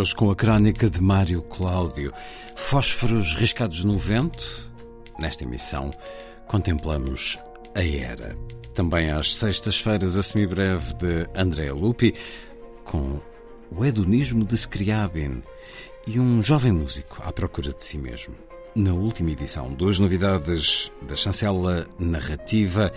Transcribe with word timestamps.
Hoje 0.00 0.14
com 0.14 0.30
a 0.30 0.36
crónica 0.36 0.88
de 0.88 0.98
Mário 0.98 1.42
Cláudio. 1.42 2.10
Fósforos 2.56 3.34
riscados 3.34 3.84
no 3.84 3.98
vento. 3.98 4.70
Nesta 5.18 5.44
emissão, 5.44 5.90
contemplamos 6.46 7.38
a 7.74 7.84
Era. 7.84 8.34
Também 8.72 9.10
às 9.10 9.36
sextas-feiras, 9.36 10.16
a 10.16 10.22
semibreve 10.22 10.94
de 10.94 11.28
André 11.34 11.70
Lupi, 11.70 12.14
com 12.82 13.20
o 13.70 13.84
hedonismo 13.84 14.42
de 14.42 14.56
Scriabin 14.56 15.42
e 16.06 16.18
um 16.18 16.42
jovem 16.42 16.72
músico 16.72 17.20
à 17.22 17.30
procura 17.30 17.70
de 17.70 17.84
si 17.84 17.98
mesmo. 17.98 18.34
Na 18.74 18.94
última 18.94 19.32
edição, 19.32 19.70
duas 19.74 19.98
novidades 19.98 20.90
da 21.02 21.14
chancela 21.14 21.86
narrativa, 21.98 22.90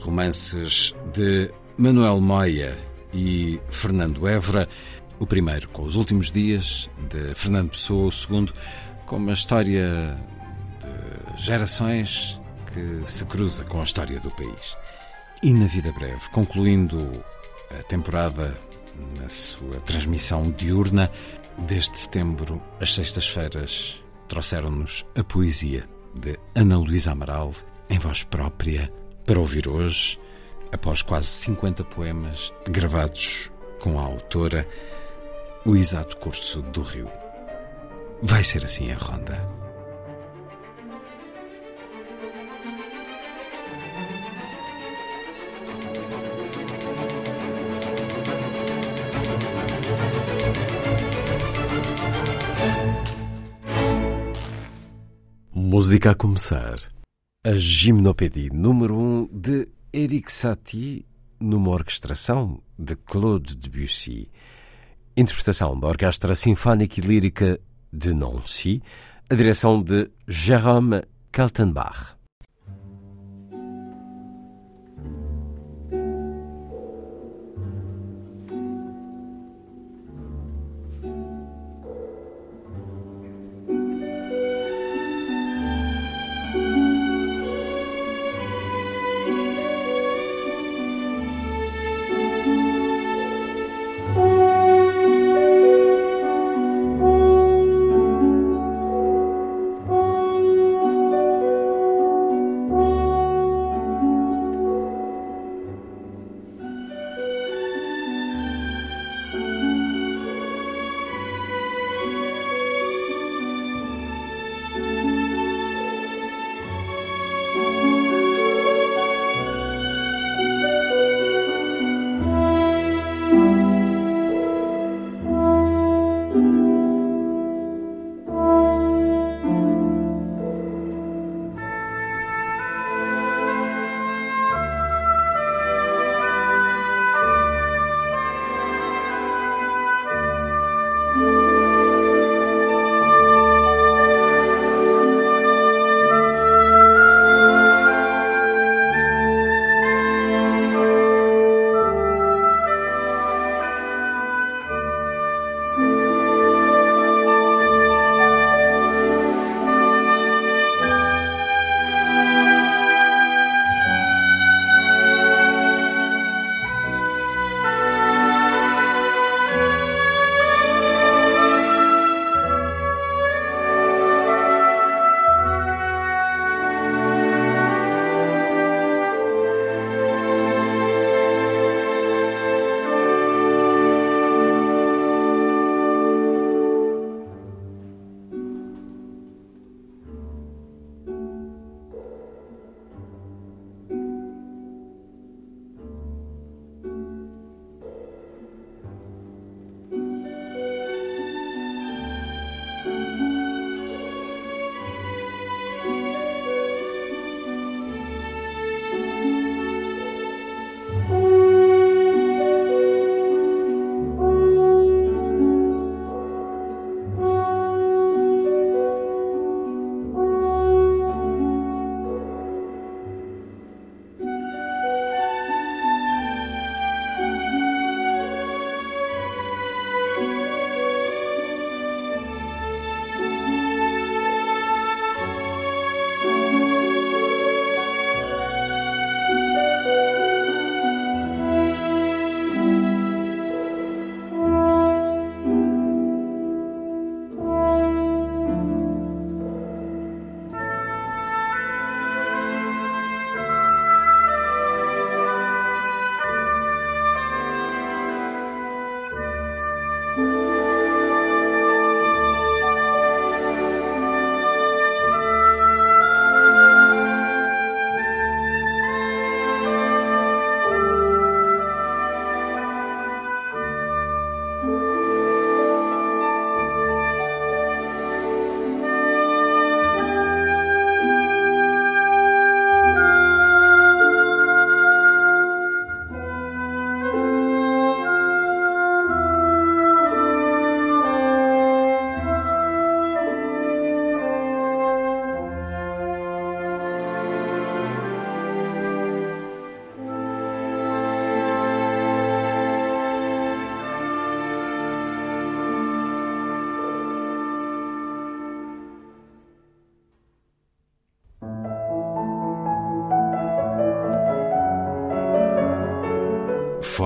romances 0.00 0.94
de 1.12 1.52
Manuel 1.76 2.18
Moya 2.18 2.78
e 3.12 3.60
Fernando 3.68 4.26
Évora, 4.26 4.66
o 5.20 5.26
primeiro 5.26 5.68
com 5.68 5.82
os 5.82 5.94
últimos 5.94 6.32
dias 6.32 6.90
de 7.10 7.34
Fernando 7.34 7.70
Pessoa, 7.70 8.08
o 8.08 8.10
segundo 8.10 8.52
com 9.06 9.16
uma 9.16 9.32
história 9.32 10.18
de 11.36 11.44
gerações 11.44 12.40
que 12.72 13.02
se 13.06 13.24
cruza 13.26 13.62
com 13.64 13.80
a 13.80 13.84
história 13.84 14.18
do 14.18 14.30
país. 14.30 14.76
E 15.42 15.52
na 15.52 15.66
vida 15.66 15.92
breve, 15.92 16.28
concluindo 16.30 16.98
a 17.78 17.82
temporada 17.82 18.58
na 19.18 19.28
sua 19.28 19.78
transmissão 19.80 20.50
diurna, 20.50 21.10
desde 21.58 21.98
setembro, 21.98 22.60
as 22.80 22.94
sextas-feiras 22.94 24.02
trouxeram-nos 24.26 25.06
a 25.14 25.22
poesia 25.22 25.84
de 26.14 26.38
Ana 26.54 26.78
Luísa 26.78 27.12
Amaral, 27.12 27.52
em 27.90 27.98
voz 27.98 28.24
própria, 28.24 28.90
para 29.26 29.38
ouvir 29.38 29.68
hoje, 29.68 30.18
após 30.72 31.02
quase 31.02 31.28
50 31.28 31.84
poemas 31.84 32.54
gravados 32.68 33.50
com 33.80 33.98
a 33.98 34.02
autora, 34.02 34.66
o 35.64 35.76
exato 35.76 36.16
curso 36.16 36.62
do 36.62 36.82
rio. 36.82 37.10
Vai 38.22 38.42
ser 38.42 38.64
assim 38.64 38.90
a 38.90 38.96
ronda. 38.96 39.60
Música 55.52 56.10
a 56.10 56.14
começar. 56.14 56.78
A 57.44 57.54
Gimnopédie 57.54 58.50
número 58.50 58.96
1 58.96 58.98
um 58.98 59.28
de 59.32 59.68
Eric 59.92 60.30
Satie, 60.30 61.06
numa 61.40 61.70
orquestração 61.70 62.62
de 62.78 62.96
Claude 62.96 63.56
Debussy. 63.56 64.30
Interpretação 65.20 65.78
da 65.78 65.86
Orquestra 65.86 66.34
Sinfónica 66.34 66.98
e 66.98 67.02
Lírica 67.02 67.60
de 67.92 68.14
Nancy, 68.14 68.82
a 69.28 69.34
direção 69.34 69.82
de 69.82 70.10
Jérôme 70.26 71.02
Kaltenbach. 71.30 72.16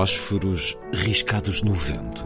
Fósforos 0.05 0.77
riscados 0.93 1.63
no 1.63 1.73
vento. 1.73 2.25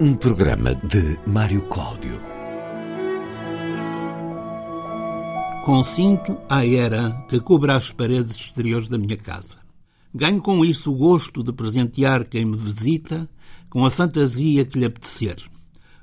Um 0.00 0.14
programa 0.14 0.74
de 0.74 1.16
Mário 1.28 1.62
Cláudio. 1.68 2.20
Consinto 5.64 6.36
a 6.48 6.66
era 6.66 7.12
que 7.28 7.38
cobra 7.38 7.76
as 7.76 7.92
paredes 7.92 8.32
exteriores 8.32 8.88
da 8.88 8.98
minha 8.98 9.16
casa. 9.16 9.60
Ganho 10.12 10.42
com 10.42 10.64
isso 10.64 10.92
o 10.92 10.96
gosto 10.96 11.44
de 11.44 11.52
presentear 11.52 12.24
quem 12.24 12.44
me 12.44 12.56
visita 12.56 13.30
com 13.70 13.86
a 13.86 13.92
fantasia 13.92 14.64
que 14.64 14.76
lhe 14.76 14.86
apetecer. 14.86 15.36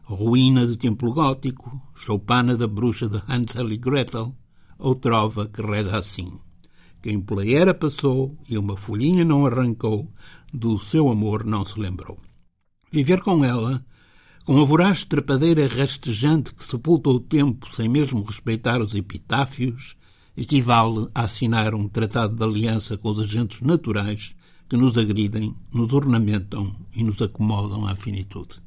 Ruína 0.06 0.68
de 0.68 0.76
templo 0.76 1.14
gótico, 1.14 1.82
choupana 1.96 2.58
da 2.58 2.68
bruxa 2.68 3.08
de 3.08 3.22
Hansel 3.28 3.72
e 3.72 3.78
Gretel, 3.78 4.36
ou 4.78 4.96
trova 4.96 5.48
que 5.48 5.62
reza 5.62 5.98
assim. 5.98 6.30
Quem 7.02 7.22
pela 7.22 7.48
era 7.48 7.74
passou 7.74 8.38
e 8.50 8.58
uma 8.58 8.76
folhinha 8.76 9.24
não 9.24 9.46
arrancou, 9.46 10.12
do 10.54 10.78
seu 10.78 11.10
amor 11.10 11.46
não 11.46 11.66
se 11.66 11.80
lembrou. 11.80 12.20
Viver 12.92 13.22
com 13.22 13.46
ela, 13.46 13.86
com 14.44 14.60
a 14.60 14.66
voraz 14.66 15.06
trepadeira 15.06 15.68
rastejante 15.68 16.54
que 16.54 16.66
sepulta 16.66 17.10
o 17.10 17.20
tempo 17.20 17.74
sem 17.74 17.88
mesmo 17.88 18.24
respeitar 18.24 18.82
os 18.82 18.96
epitáfios, 18.96 19.96
equivale 20.36 21.08
a 21.16 21.24
assinar 21.24 21.74
um 21.74 21.88
tratado 21.88 22.36
de 22.36 22.44
aliança 22.44 22.98
com 22.98 23.10
os 23.10 23.22
agentes 23.22 23.62
naturais 23.62 24.36
que 24.68 24.76
nos 24.76 24.98
agridem, 24.98 25.56
nos 25.72 25.94
ornamentam 25.94 26.76
e 26.94 27.04
nos 27.04 27.22
acomodam 27.22 27.88
à 27.88 27.96
finitude. 27.96 28.63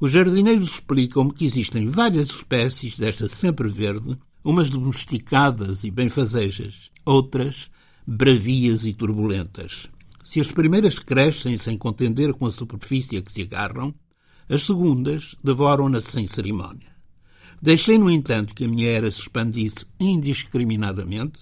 Os 0.00 0.12
jardineiros 0.12 0.74
explicam-me 0.74 1.32
que 1.32 1.44
existem 1.44 1.88
várias 1.88 2.30
espécies 2.30 2.96
desta 2.96 3.28
sempre 3.28 3.68
verde, 3.68 4.16
umas 4.44 4.70
domesticadas 4.70 5.82
e 5.82 5.90
benfazejas, 5.90 6.90
outras 7.04 7.68
bravias 8.06 8.86
e 8.86 8.92
turbulentas. 8.92 9.88
Se 10.22 10.38
as 10.38 10.52
primeiras 10.52 11.00
crescem 11.00 11.58
sem 11.58 11.76
contender 11.76 12.32
com 12.32 12.46
a 12.46 12.50
superfície 12.50 13.16
a 13.16 13.22
que 13.22 13.32
se 13.32 13.42
agarram, 13.42 13.92
as 14.48 14.62
segundas 14.62 15.34
devoram-na 15.42 16.00
sem 16.00 16.28
cerimónia. 16.28 16.96
Deixei, 17.60 17.98
no 17.98 18.08
entanto, 18.08 18.54
que 18.54 18.64
a 18.64 18.68
minha 18.68 18.88
era 18.88 19.10
se 19.10 19.20
expandisse 19.20 19.84
indiscriminadamente, 19.98 21.40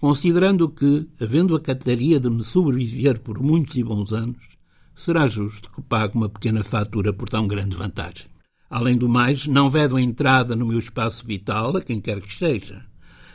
considerando 0.00 0.68
que, 0.68 1.06
havendo 1.20 1.54
a 1.54 1.60
cataria 1.60 2.18
de 2.18 2.28
me 2.28 2.42
sobreviver 2.42 3.20
por 3.20 3.40
muitos 3.40 3.76
e 3.76 3.84
bons 3.84 4.12
anos, 4.12 4.51
será 4.94 5.26
justo 5.26 5.70
que 5.70 5.82
pague 5.82 6.16
uma 6.16 6.28
pequena 6.28 6.62
fatura 6.62 7.12
por 7.12 7.28
tão 7.28 7.46
grande 7.46 7.76
vantagem. 7.76 8.26
Além 8.68 8.96
do 8.96 9.08
mais, 9.08 9.46
não 9.46 9.68
vedo 9.68 9.98
entrada 9.98 10.56
no 10.56 10.66
meu 10.66 10.78
espaço 10.78 11.26
vital 11.26 11.76
a 11.76 11.82
quem 11.82 12.00
quer 12.00 12.20
que 12.20 12.28
esteja. 12.28 12.84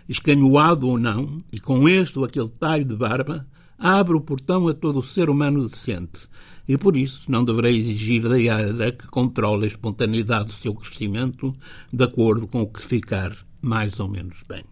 Escanhoado 0.10 0.88
ou 0.88 0.98
não, 0.98 1.44
e 1.52 1.60
com 1.60 1.88
este 1.88 2.18
ou 2.18 2.26
aquele 2.26 2.50
talho 2.50 2.86
de 2.86 2.96
barba, 2.96 3.46
abre 3.78 4.16
o 4.16 4.22
portão 4.22 4.68
a 4.68 4.74
todo 4.74 5.00
o 5.00 5.04
ser 5.04 5.30
humano 5.30 5.68
decente, 5.68 6.28
e 6.68 6.78
por 6.78 6.98
isso 6.98 7.32
não 7.32 7.46
deverei 7.46 7.78
exigir 7.78 8.28
da 8.28 8.42
era 8.42 8.92
que 8.92 9.08
controle 9.08 9.66
a 9.66 9.68
espontaneidade 9.68 10.46
do 10.46 10.54
seu 10.54 10.74
crescimento 10.74 11.56
de 11.94 12.04
acordo 12.04 12.48
com 12.48 12.62
o 12.62 12.68
que 12.68 12.82
ficar 12.82 13.36
mais 13.62 14.00
ou 14.00 14.08
menos 14.08 14.44
bem. 14.48 14.64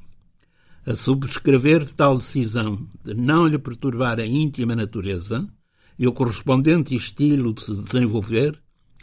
A 0.86 0.96
subscrever 0.96 1.88
tal 1.96 2.18
decisão 2.18 2.88
de 3.04 3.14
não 3.14 3.48
lhe 3.48 3.58
perturbar 3.58 4.20
a 4.20 4.26
íntima 4.26 4.76
natureza 4.76 5.48
e 5.98 6.08
o 6.08 6.12
correspondente 6.12 6.96
estilo 6.96 7.54
de 7.54 7.62
se 7.62 7.76
desenvolver, 7.76 8.60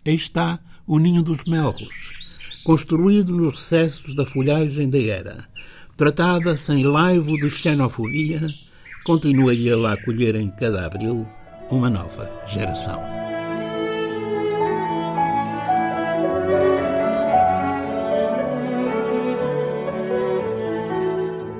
aí 0.07 0.15
está 0.15 0.61
o 0.87 0.99
ninho 0.99 1.23
dos 1.23 1.45
melros, 1.45 2.13
construído 2.65 3.33
nos 3.35 3.53
recessos 3.53 4.15
da 4.15 4.27
folhagem 4.27 4.89
da 4.89 4.99
era, 4.99 5.45
tratada 5.97 6.57
sem 6.57 6.85
laivo 6.85 7.37
de 7.39 7.51
xenofobia, 7.51 8.47
continua 9.05 9.55
ele 9.55 9.87
a 9.87 9.93
acolher 9.93 10.37
em 10.37 10.51
cada 10.51 10.87
abril 10.87 11.27
uma 11.71 11.89
nova 11.89 12.31
geração. 12.47 13.01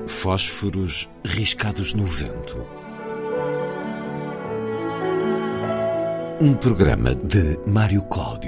Fósforos 0.07 1.09
riscados 1.25 1.93
no 1.93 2.05
vento. 2.05 2.82
Um 6.43 6.55
programa 6.55 7.15
de 7.15 7.57
Mário 7.65 8.03
Cláudio. 8.09 8.42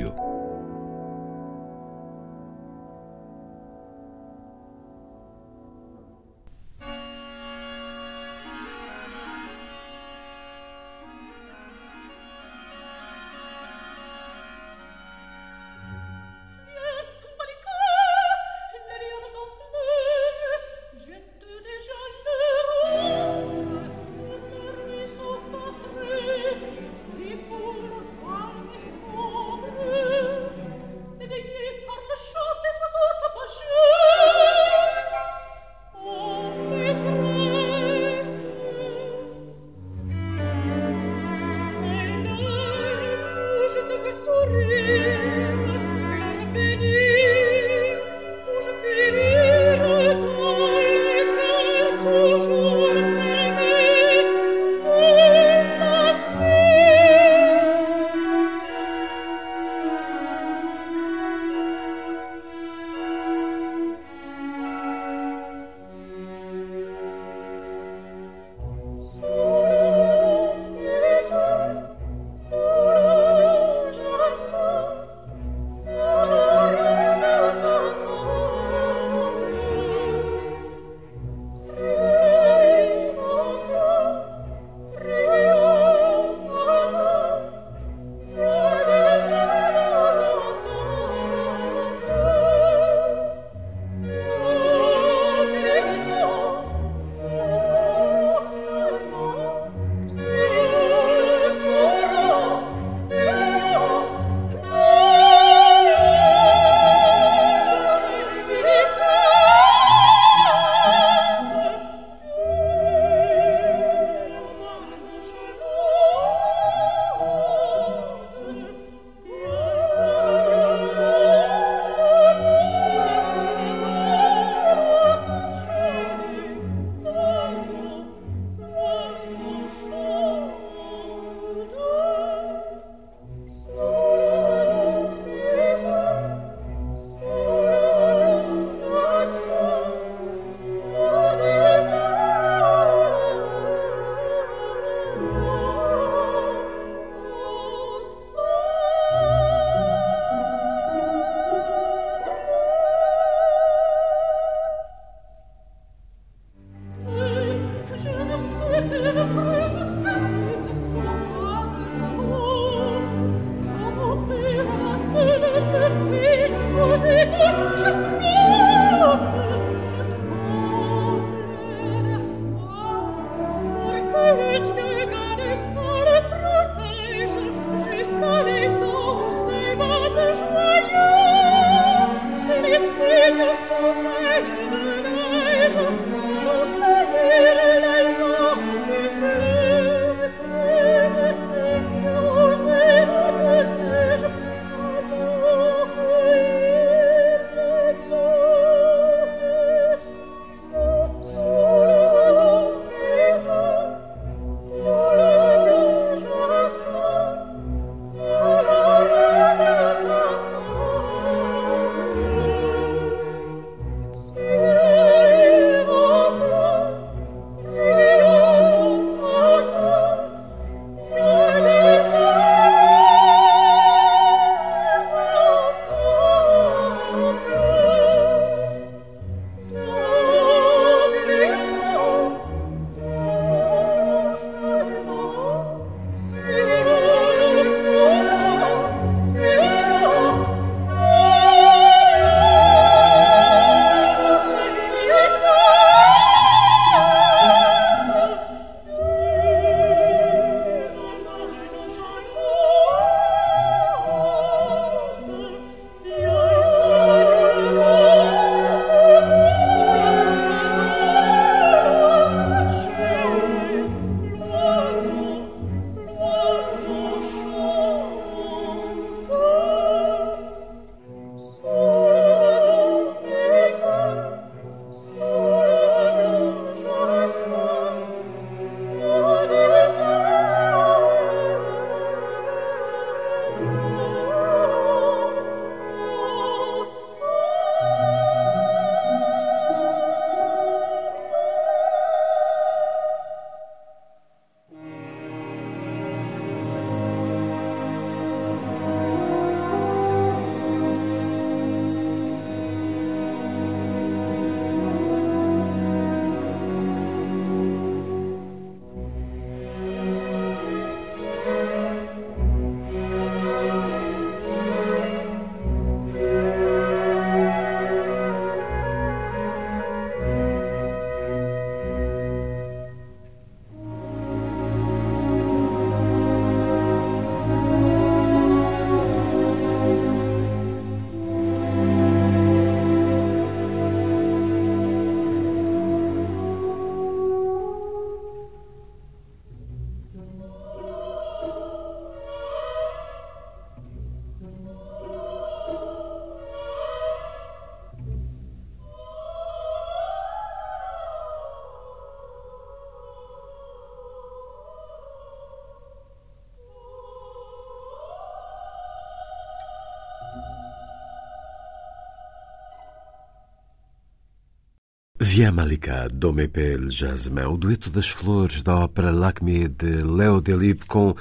Via 365.27 365.51
Malika, 365.51 366.07
do 366.07 366.31
Mepel 366.31 366.87
Jasmin, 366.91 367.45
o 367.45 367.57
dueto 367.57 367.89
das 367.89 368.07
flores 368.07 368.61
da 368.61 368.75
ópera 368.75 369.11
L'Acme 369.11 369.67
de 369.67 370.03
Léo 370.03 370.39
Delibes 370.39 370.85
com 370.85 371.15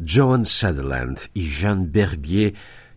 Joan 0.00 0.44
Sutherland 0.44 1.28
e 1.34 1.42
Jean 1.42 1.84
Berbier 1.84 2.54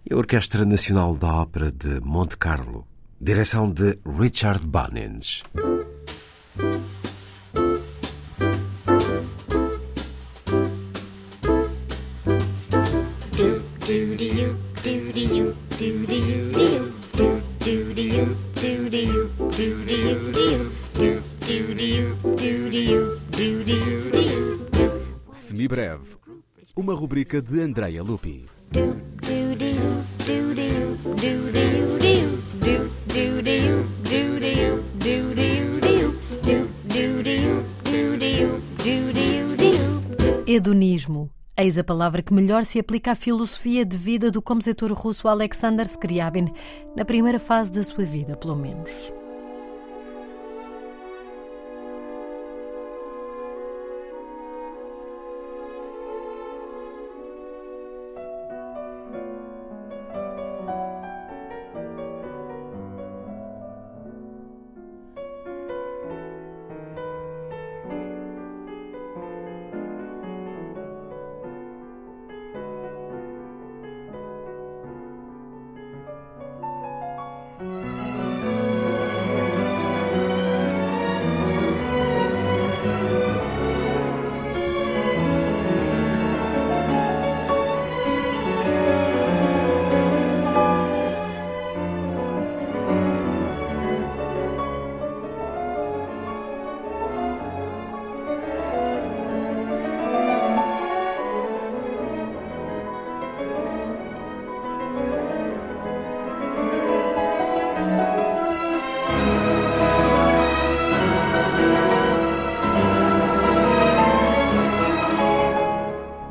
e 0.07 0.13
a 0.13 0.17
Orquestra 0.17 0.63
Nacional 0.63 1.15
da 1.15 1.33
Ópera 1.33 1.71
de 1.71 1.99
Monte 2.01 2.37
Carlo. 2.37 2.85
Direção 3.19 3.71
de 3.71 3.97
Richard 4.05 4.63
Bunnings. 4.63 5.43
Rubrica 27.31 27.41
de 27.41 27.61
Andrea 27.61 28.03
Lupi. 28.03 28.45
Hedonismo. 40.45 41.29
Eis 41.55 41.77
a 41.77 41.83
palavra 41.83 42.21
que 42.21 42.33
melhor 42.33 42.65
se 42.65 42.79
aplica 42.79 43.11
à 43.11 43.15
filosofia 43.15 43.85
de 43.85 43.95
vida 43.95 44.29
do 44.29 44.41
compositor 44.41 44.91
russo 44.91 45.27
Alexander 45.27 45.87
Scriabin, 45.87 46.51
na 46.95 47.05
primeira 47.05 47.39
fase 47.39 47.71
da 47.71 47.83
sua 47.83 48.03
vida, 48.03 48.35
pelo 48.35 48.55
menos. 48.55 49.20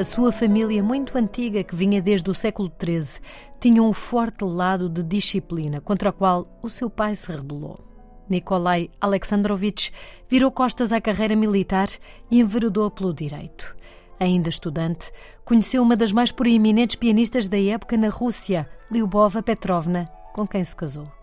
A 0.00 0.02
sua 0.02 0.32
família, 0.32 0.82
muito 0.82 1.18
antiga, 1.18 1.62
que 1.62 1.76
vinha 1.76 2.00
desde 2.00 2.30
o 2.30 2.34
século 2.34 2.72
XIII, 2.82 3.20
tinha 3.60 3.82
um 3.82 3.92
forte 3.92 4.42
lado 4.46 4.88
de 4.88 5.02
disciplina, 5.02 5.78
contra 5.78 6.08
o 6.08 6.12
qual 6.14 6.58
o 6.62 6.70
seu 6.70 6.88
pai 6.88 7.14
se 7.14 7.30
rebelou. 7.30 7.84
Nikolai 8.26 8.88
Alexandrovich 8.98 9.92
virou 10.26 10.50
costas 10.50 10.90
à 10.90 11.02
carreira 11.02 11.36
militar 11.36 11.90
e 12.30 12.40
enveredou 12.40 12.90
pelo 12.90 13.12
direito. 13.12 13.76
Ainda 14.18 14.48
estudante, 14.48 15.12
conheceu 15.44 15.82
uma 15.82 15.94
das 15.94 16.12
mais 16.12 16.32
proeminentes 16.32 16.96
pianistas 16.96 17.46
da 17.46 17.60
época 17.60 17.98
na 17.98 18.08
Rússia, 18.08 18.66
Lyubova 18.90 19.42
Petrovna, 19.42 20.06
com 20.32 20.48
quem 20.48 20.64
se 20.64 20.74
casou. 20.74 21.19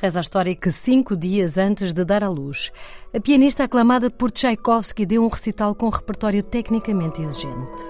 Reza 0.00 0.20
a 0.20 0.22
história 0.22 0.54
que, 0.54 0.70
cinco 0.70 1.16
dias 1.16 1.56
antes 1.56 1.94
de 1.94 2.04
dar 2.04 2.22
à 2.22 2.28
luz, 2.28 2.70
a 3.14 3.20
pianista 3.20 3.64
aclamada 3.64 4.10
por 4.10 4.30
Tchaikovsky 4.30 5.06
deu 5.06 5.24
um 5.24 5.28
recital 5.28 5.74
com 5.74 5.86
um 5.86 5.90
repertório 5.90 6.42
tecnicamente 6.42 7.22
exigente. 7.22 7.82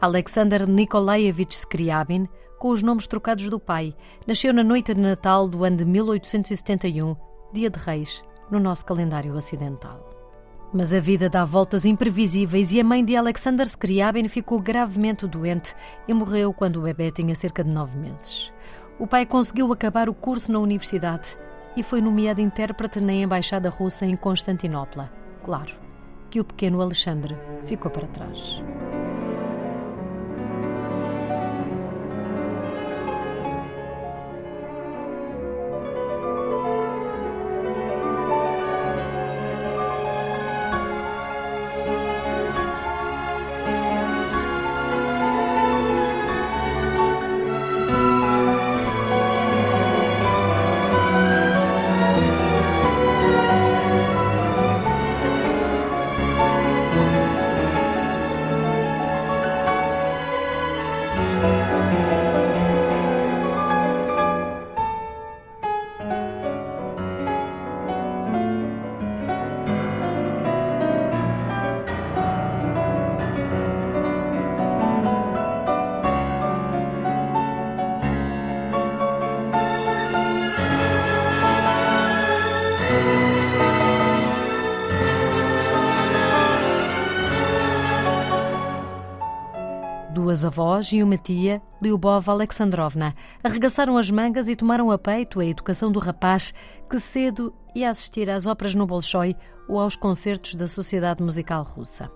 Alexander 0.00 0.64
Nikolaevich 0.64 1.52
Scriabin, 1.52 2.28
com 2.56 2.68
os 2.68 2.84
nomes 2.84 3.08
trocados 3.08 3.50
do 3.50 3.58
pai, 3.58 3.96
nasceu 4.28 4.52
na 4.52 4.62
noite 4.62 4.94
de 4.94 5.00
Natal 5.00 5.48
do 5.48 5.64
ano 5.64 5.78
de 5.78 5.84
1871, 5.84 7.16
dia 7.52 7.68
de 7.68 7.80
Reis, 7.80 8.22
no 8.48 8.60
nosso 8.60 8.86
calendário 8.86 9.34
ocidental. 9.34 10.08
Mas 10.72 10.94
a 10.94 11.00
vida 11.00 11.28
dá 11.28 11.44
voltas 11.44 11.84
imprevisíveis 11.84 12.72
e 12.72 12.80
a 12.80 12.84
mãe 12.84 13.04
de 13.04 13.16
Alexander 13.16 13.66
Scriabin 13.66 14.28
ficou 14.28 14.60
gravemente 14.60 15.26
doente 15.26 15.74
e 16.06 16.14
morreu 16.14 16.52
quando 16.52 16.76
o 16.76 16.82
bebê 16.82 17.10
tinha 17.10 17.34
cerca 17.34 17.64
de 17.64 17.70
nove 17.70 17.98
meses. 17.98 18.52
O 19.00 19.06
pai 19.06 19.26
conseguiu 19.26 19.72
acabar 19.72 20.08
o 20.08 20.14
curso 20.14 20.52
na 20.52 20.60
universidade 20.60 21.36
e 21.76 21.82
foi 21.82 22.00
nomeado 22.00 22.40
intérprete 22.40 23.00
na 23.00 23.12
embaixada 23.12 23.68
russa 23.68 24.06
em 24.06 24.14
Constantinopla. 24.14 25.10
Claro 25.44 25.74
que 26.30 26.38
o 26.38 26.44
pequeno 26.44 26.80
Alexandre 26.80 27.36
ficou 27.66 27.90
para 27.90 28.06
trás. 28.06 28.62
Duas 90.38 90.44
avós 90.44 90.92
e 90.92 91.02
uma 91.02 91.16
tia, 91.16 91.60
Lyubov 91.82 92.28
Alexandrovna, 92.30 93.12
arregaçaram 93.42 93.96
as 93.96 94.08
mangas 94.08 94.48
e 94.48 94.54
tomaram 94.54 94.88
a 94.90 94.96
peito 94.96 95.40
a 95.40 95.44
educação 95.44 95.90
do 95.90 95.98
rapaz 95.98 96.54
que 96.88 97.00
cedo 97.00 97.52
ia 97.74 97.90
assistir 97.90 98.30
às 98.30 98.46
óperas 98.46 98.74
no 98.74 98.86
Bolshoi 98.86 99.34
ou 99.68 99.80
aos 99.80 99.96
concertos 99.96 100.54
da 100.54 100.68
Sociedade 100.68 101.24
Musical 101.24 101.64
Russa. 101.64 102.08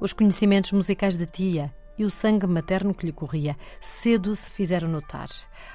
Os 0.00 0.14
conhecimentos 0.14 0.72
musicais 0.72 1.14
da 1.14 1.26
tia 1.26 1.74
e 1.98 2.06
o 2.06 2.10
sangue 2.10 2.46
materno 2.46 2.94
que 2.94 3.04
lhe 3.04 3.12
corria 3.12 3.54
cedo 3.82 4.34
se 4.34 4.50
fizeram 4.50 4.88
notar. 4.88 5.28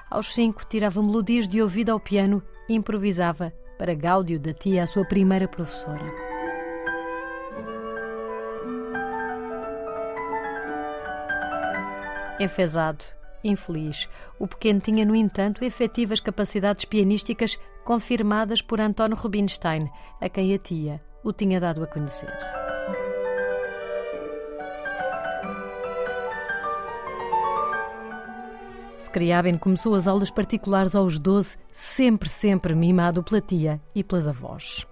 Aos 0.10 0.34
cinco, 0.34 0.66
tirava 0.66 1.02
melodias 1.04 1.48
de 1.48 1.62
ouvido 1.62 1.92
ao 1.92 2.00
piano 2.00 2.42
e 2.68 2.74
improvisava 2.74 3.54
para 3.78 3.94
Gáudio 3.94 4.40
da 4.40 4.54
tia, 4.54 4.84
a 4.84 4.88
sua 4.88 5.06
primeira 5.06 5.48
professora. 5.48 6.31
Enfesado, 12.42 13.06
infeliz, 13.44 14.10
o 14.40 14.48
pequeno 14.48 14.80
tinha, 14.80 15.06
no 15.06 15.16
entanto, 15.16 15.64
efetivas 15.64 16.20
capacidades 16.20 16.86
pianísticas 16.86 17.60
confirmadas 17.86 18.64
por 18.64 18.82
António 18.82 19.16
Rubinstein, 19.16 19.88
a 20.20 20.28
quem 20.28 20.52
a 20.52 20.58
tia 20.58 21.00
o 21.24 21.32
tinha 21.32 21.60
dado 21.60 21.84
a 21.84 21.86
conhecer. 21.86 22.36
Scriabin 29.00 29.60
começou 29.60 29.94
as 29.94 30.08
aulas 30.08 30.32
particulares 30.32 30.96
aos 30.96 31.20
12, 31.20 31.58
sempre, 31.72 32.28
sempre 32.28 32.74
mimado 32.74 33.22
pela 33.22 33.40
tia 33.40 33.80
e 33.94 34.04
pelas 34.04 34.28
avós. 34.28 34.88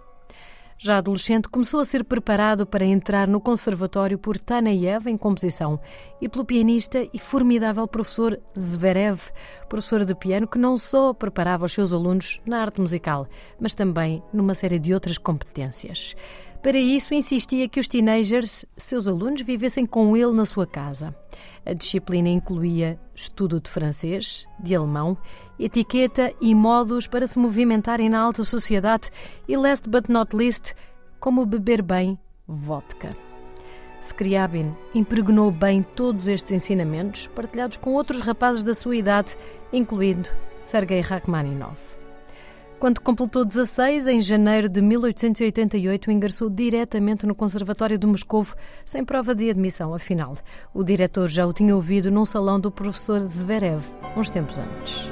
Já 0.82 1.00
adolescente, 1.00 1.50
começou 1.50 1.82
a 1.82 1.86
ser 1.86 2.06
preparado 2.06 2.66
para 2.66 2.86
entrar 2.86 3.28
no 3.28 3.42
conservatório 3.42 4.18
por 4.18 4.38
Taneyev 4.38 5.08
em 5.08 5.18
composição 5.18 5.78
e 6.22 6.30
pelo 6.30 6.46
pianista 6.46 7.06
e 7.14 7.20
formidável 7.20 7.86
professor 7.86 8.40
Zverev, 8.58 9.20
professor 9.68 10.06
de 10.06 10.16
piano 10.16 10.48
que 10.48 10.58
não 10.58 10.78
só 10.78 11.14
preparava 11.14 11.66
os 11.66 11.74
seus 11.74 11.92
alunos 11.92 12.40
na 12.46 12.62
arte 12.62 12.80
musical, 12.80 13.28
mas 13.60 13.76
também 13.76 14.24
numa 14.32 14.54
série 14.54 14.80
de 14.80 14.94
outras 14.94 15.18
competências. 15.18 16.16
Para 16.62 16.78
isso, 16.78 17.14
insistia 17.14 17.70
que 17.70 17.80
os 17.80 17.88
teenagers, 17.88 18.66
seus 18.76 19.08
alunos, 19.08 19.42
vivessem 19.42 19.86
com 19.86 20.16
ele 20.18 20.34
na 20.34 20.46
sua 20.46 20.68
casa. 20.68 21.16
A 21.66 21.72
disciplina 21.72 22.28
incluía 22.28 23.00
estudo 23.16 23.62
de 23.62 23.70
francês, 23.70 24.46
de 24.60 24.76
alemão, 24.76 25.18
etiqueta 25.58 26.34
e 26.42 26.54
modos 26.54 27.08
para 27.08 27.28
se 27.28 27.40
movimentarem 27.40 28.10
na 28.10 28.20
alta 28.20 28.44
sociedade 28.44 29.10
e, 29.48 29.56
last 29.56 29.88
but 29.90 30.10
not 30.10 30.36
least, 30.36 30.74
como 31.20 31.46
beber 31.46 31.82
bem 31.82 32.20
vodka. 32.46 33.16
Scriabin 34.02 34.74
impregnou 34.94 35.52
bem 35.52 35.82
todos 35.82 36.28
estes 36.28 36.52
ensinamentos, 36.52 37.28
partilhados 37.28 37.78
com 37.78 37.94
outros 37.94 38.22
rapazes 38.22 38.64
da 38.64 38.74
sua 38.74 38.96
idade, 38.96 39.38
incluindo 39.72 40.30
Sergei 40.64 41.00
Rachmaninoff. 41.00 41.99
Quando 42.80 43.02
completou 43.02 43.44
16, 43.44 44.08
em 44.08 44.22
janeiro 44.22 44.70
de 44.70 44.82
1888, 44.82 46.10
ingressou 46.10 46.50
diretamente 46.50 47.26
no 47.26 47.36
Conservatório 47.36 47.98
de 47.98 48.08
Moscou, 48.08 48.48
sem 48.86 49.04
prova 49.04 49.36
de 49.36 49.50
admissão, 49.50 49.94
afinal. 49.94 50.38
O 50.74 50.82
diretor 50.82 51.28
já 51.28 51.46
o 51.46 51.52
tinha 51.52 51.76
ouvido 51.76 52.10
num 52.10 52.24
salão 52.24 52.58
do 52.58 52.72
professor 52.72 53.20
Zverev, 53.20 53.84
uns 54.16 54.30
tempos 54.30 54.58
antes. 54.58 55.12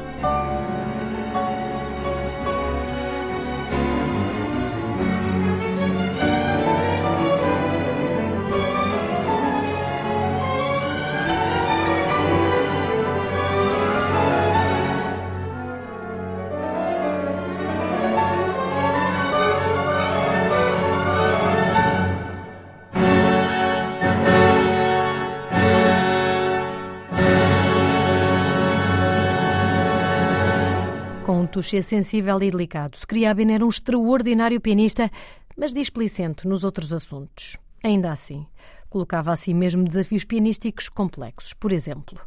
Toucher 31.45 31.83
sensível 31.83 32.41
e 32.41 32.49
delicado. 32.49 32.97
Scriabin 32.97 33.51
era 33.51 33.65
um 33.65 33.69
extraordinário 33.69 34.59
pianista, 34.59 35.11
mas 35.55 35.73
displicente 35.73 36.47
nos 36.47 36.63
outros 36.63 36.93
assuntos. 36.93 37.57
Ainda 37.83 38.11
assim, 38.11 38.45
colocava 38.89 39.31
a 39.31 39.35
si 39.35 39.53
mesmo 39.53 39.83
desafios 39.83 40.23
pianísticos 40.23 40.89
complexos. 40.89 41.53
Por 41.53 41.71
exemplo, 41.71 42.19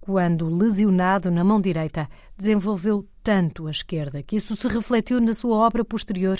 quando 0.00 0.48
lesionado 0.48 1.30
na 1.30 1.44
mão 1.44 1.60
direita, 1.60 2.08
desenvolveu 2.36 3.06
tanto 3.22 3.66
a 3.66 3.70
esquerda 3.70 4.22
que 4.22 4.36
isso 4.36 4.56
se 4.56 4.68
refletiu 4.68 5.20
na 5.20 5.34
sua 5.34 5.56
obra 5.56 5.84
posterior 5.84 6.38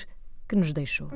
que 0.49 0.57
nos 0.57 0.73
deixou. 0.73 1.09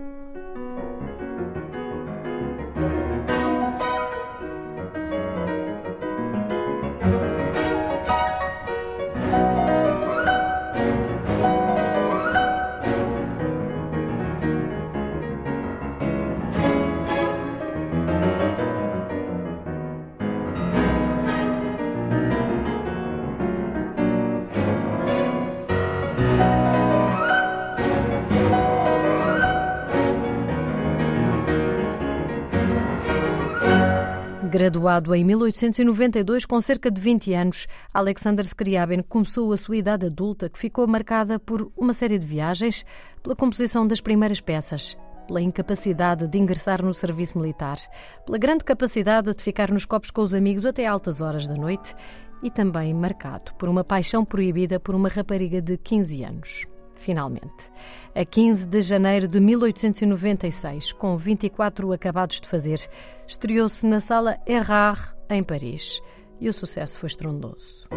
Graduado 34.83 35.15
em 35.15 35.25
1892, 35.25 36.45
com 36.45 36.61
cerca 36.61 36.91
de 36.91 37.01
20 37.01 37.33
anos, 37.35 37.69
Alexander 37.95 38.45
Scriabin 38.45 39.01
começou 39.03 39.53
a 39.53 39.57
sua 39.57 39.77
idade 39.77 40.07
adulta, 40.07 40.51
que 40.51 40.59
ficou 40.59 40.89
marcada 40.89 41.39
por 41.39 41.71
uma 41.77 41.93
série 41.93 42.19
de 42.19 42.27
viagens, 42.27 42.85
pela 43.23 43.37
composição 43.37 43.87
das 43.87 44.01
primeiras 44.01 44.41
peças, 44.41 44.99
pela 45.29 45.41
incapacidade 45.41 46.27
de 46.27 46.37
ingressar 46.37 46.85
no 46.85 46.93
serviço 46.93 47.39
militar, 47.39 47.77
pela 48.27 48.39
grande 48.39 48.65
capacidade 48.65 49.33
de 49.33 49.41
ficar 49.41 49.71
nos 49.71 49.85
copos 49.85 50.11
com 50.11 50.23
os 50.23 50.35
amigos 50.35 50.67
até 50.67 50.85
altas 50.85 51.21
horas 51.21 51.47
da 51.47 51.55
noite 51.55 51.95
e 52.43 52.51
também 52.51 52.93
marcado 52.93 53.55
por 53.55 53.69
uma 53.69 53.85
paixão 53.85 54.25
proibida 54.25 54.81
por 54.81 54.97
uma 54.97 55.09
rapariga 55.09 55.63
de 55.63 55.79
15 55.79 56.25
anos 56.25 56.72
finalmente. 57.03 57.71
A 58.15 58.25
15 58.25 58.67
de 58.67 58.81
janeiro 58.81 59.27
de 59.27 59.41
1896, 59.41 60.93
com 60.93 61.17
24 61.17 61.93
acabados 61.93 62.41
de 62.41 62.49
fazer, 62.49 62.79
estreou-se 63.27 63.87
na 63.87 64.01
Sala 64.01 64.39
Erard, 64.47 65.15
em 65.29 65.43
Paris, 65.43 66.01
e 66.41 66.49
o 66.49 66.53
sucesso 66.53 66.99
foi 66.99 67.09
estrondoso. 67.09 67.89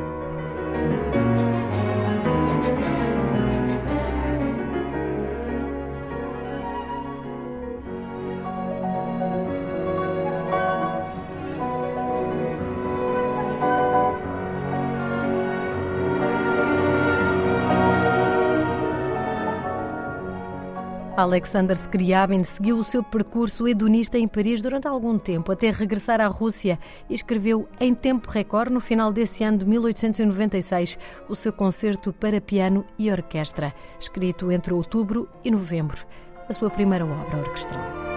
Alexander 21.25 21.75
Scriabin 21.75 22.43
seguiu 22.43 22.77
o 22.77 22.83
seu 22.83 23.03
percurso 23.03 23.67
hedonista 23.67 24.15
em 24.15 24.27
Paris 24.27 24.61
durante 24.61 24.88
algum 24.88 25.17
tempo, 25.17 25.51
até 25.51 25.71
regressar 25.71 26.21
à 26.21 26.27
Rússia 26.27 26.77
e 27.09 27.15
escreveu 27.15 27.67
em 27.79 27.95
tempo 27.95 28.29
recorde, 28.29 28.71
no 28.71 28.79
final 28.79 29.11
desse 29.11 29.43
ano 29.43 29.57
de 29.57 29.65
1896, 29.65 30.99
o 31.27 31.35
seu 31.35 31.51
concerto 31.51 32.13
para 32.13 32.39
piano 32.39 32.85
e 32.97 33.11
orquestra, 33.11 33.73
escrito 33.99 34.51
entre 34.51 34.71
outubro 34.71 35.27
e 35.43 35.49
novembro, 35.49 36.05
a 36.47 36.53
sua 36.53 36.69
primeira 36.69 37.03
obra 37.03 37.39
orquestral. 37.39 38.14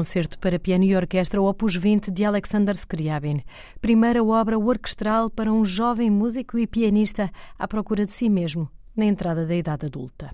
Concerto 0.00 0.38
para 0.38 0.58
piano 0.58 0.84
e 0.84 0.96
orquestra 0.96 1.42
Opus 1.42 1.76
20 1.76 2.10
de 2.10 2.24
Alexander 2.24 2.74
Scriabin, 2.74 3.42
primeira 3.82 4.24
obra 4.24 4.58
orquestral 4.58 5.28
para 5.28 5.52
um 5.52 5.62
jovem 5.62 6.10
músico 6.10 6.58
e 6.58 6.66
pianista 6.66 7.30
à 7.58 7.68
procura 7.68 8.06
de 8.06 8.12
si 8.12 8.30
mesmo 8.30 8.66
na 8.96 9.04
entrada 9.04 9.44
da 9.44 9.54
idade 9.54 9.84
adulta. 9.84 10.30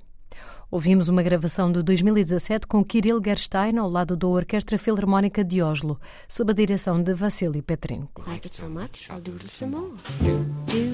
Ouvimos 0.71 1.09
uma 1.09 1.21
gravação 1.21 1.73
de 1.73 1.83
2017 1.83 2.65
com 2.69 2.85
Kirill 2.85 3.21
Gerstein 3.21 3.77
ao 3.79 3.91
lado 3.91 4.17
da 4.17 4.29
Orquestra 4.29 4.79
Filarmónica 4.79 5.43
de 5.43 5.61
Oslo, 5.61 5.99
sob 6.29 6.53
a 6.53 6.55
direção 6.55 7.03
de 7.03 7.13
Vassili 7.13 7.61
Petrenko. 7.61 8.23
Like 8.25 8.47
it 8.47 8.57
so 8.57 8.71
much, 8.71 9.11
I'll 9.11 9.21
do. 9.21 9.33
Do 9.33 9.41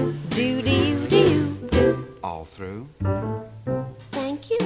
do 0.00 0.62
do 0.62 1.08
do 1.08 1.68
do. 1.68 2.18
All 2.22 2.44
through. 2.44 2.86
Thank 4.10 4.50
you. 4.50 4.58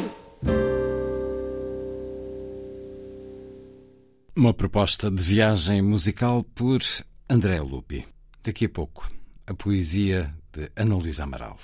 Uma 4.37 4.53
proposta 4.53 5.11
de 5.11 5.23
viagem 5.23 5.83
musical 5.83 6.45
por 6.55 6.81
André 7.29 7.61
Lupi. 7.61 8.05
Daqui 8.43 8.67
a 8.67 8.69
pouco, 8.69 9.11
a 9.47 9.55
poesia 9.55 10.35
de 10.53 10.71
Ana 10.77 10.97
Luísa 10.97 11.25
Amaral. 11.25 11.57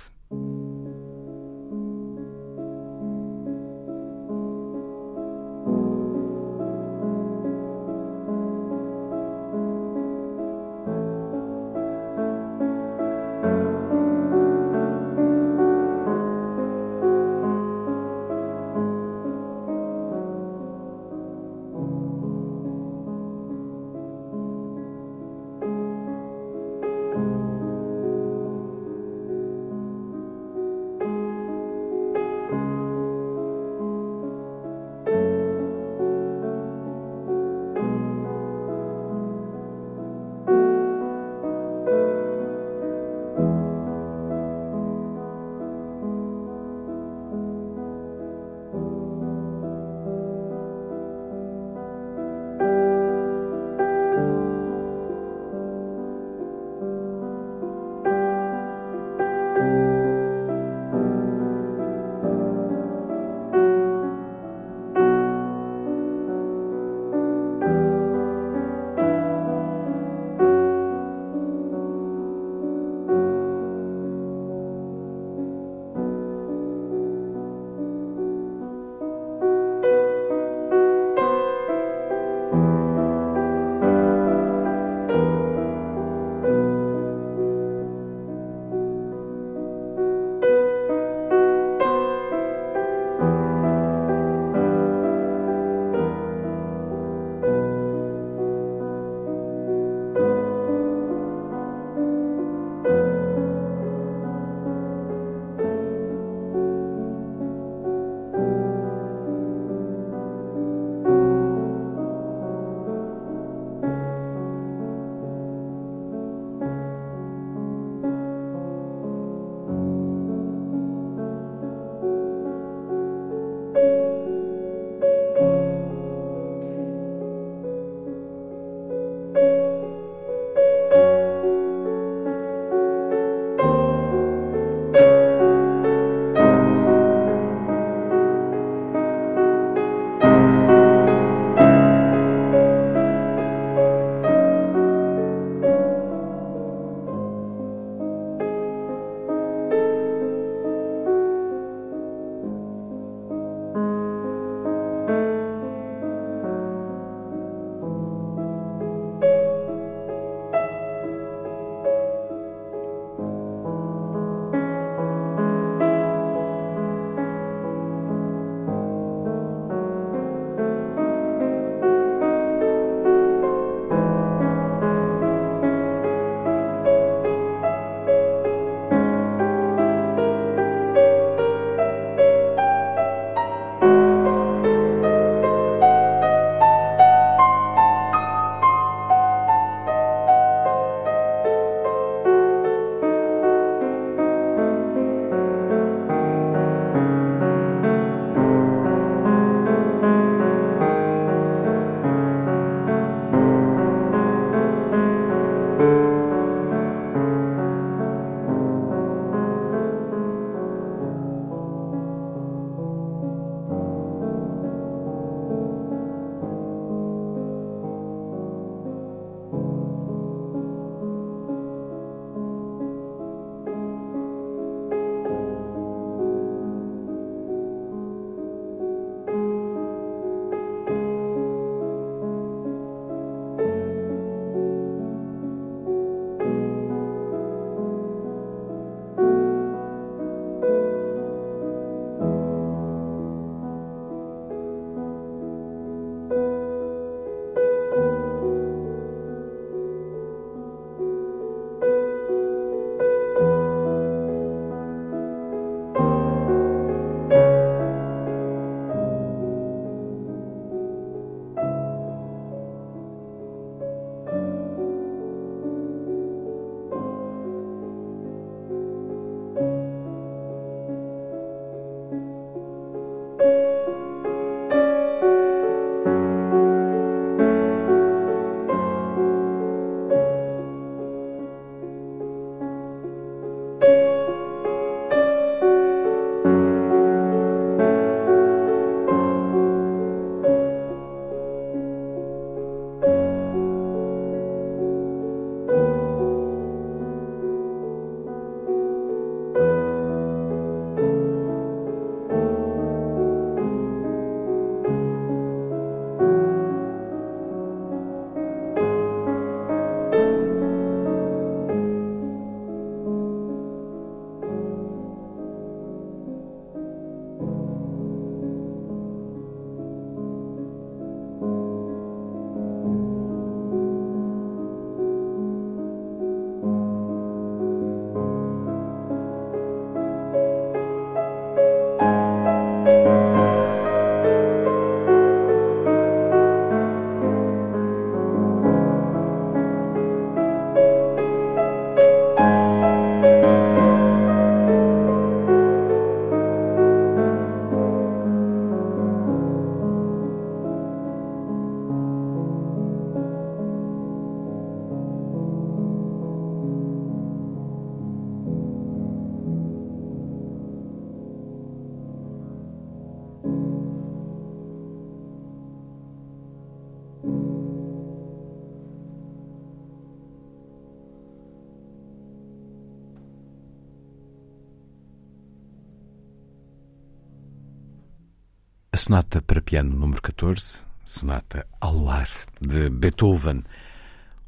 Sonata 379.10 379.42
para 379.42 379.60
piano 379.60 379.90
número 379.96 380.22
14, 380.22 380.84
sonata 381.04 381.66
ao 381.80 381.98
lar, 381.98 382.28
de 382.60 382.88
Beethoven. 382.88 383.64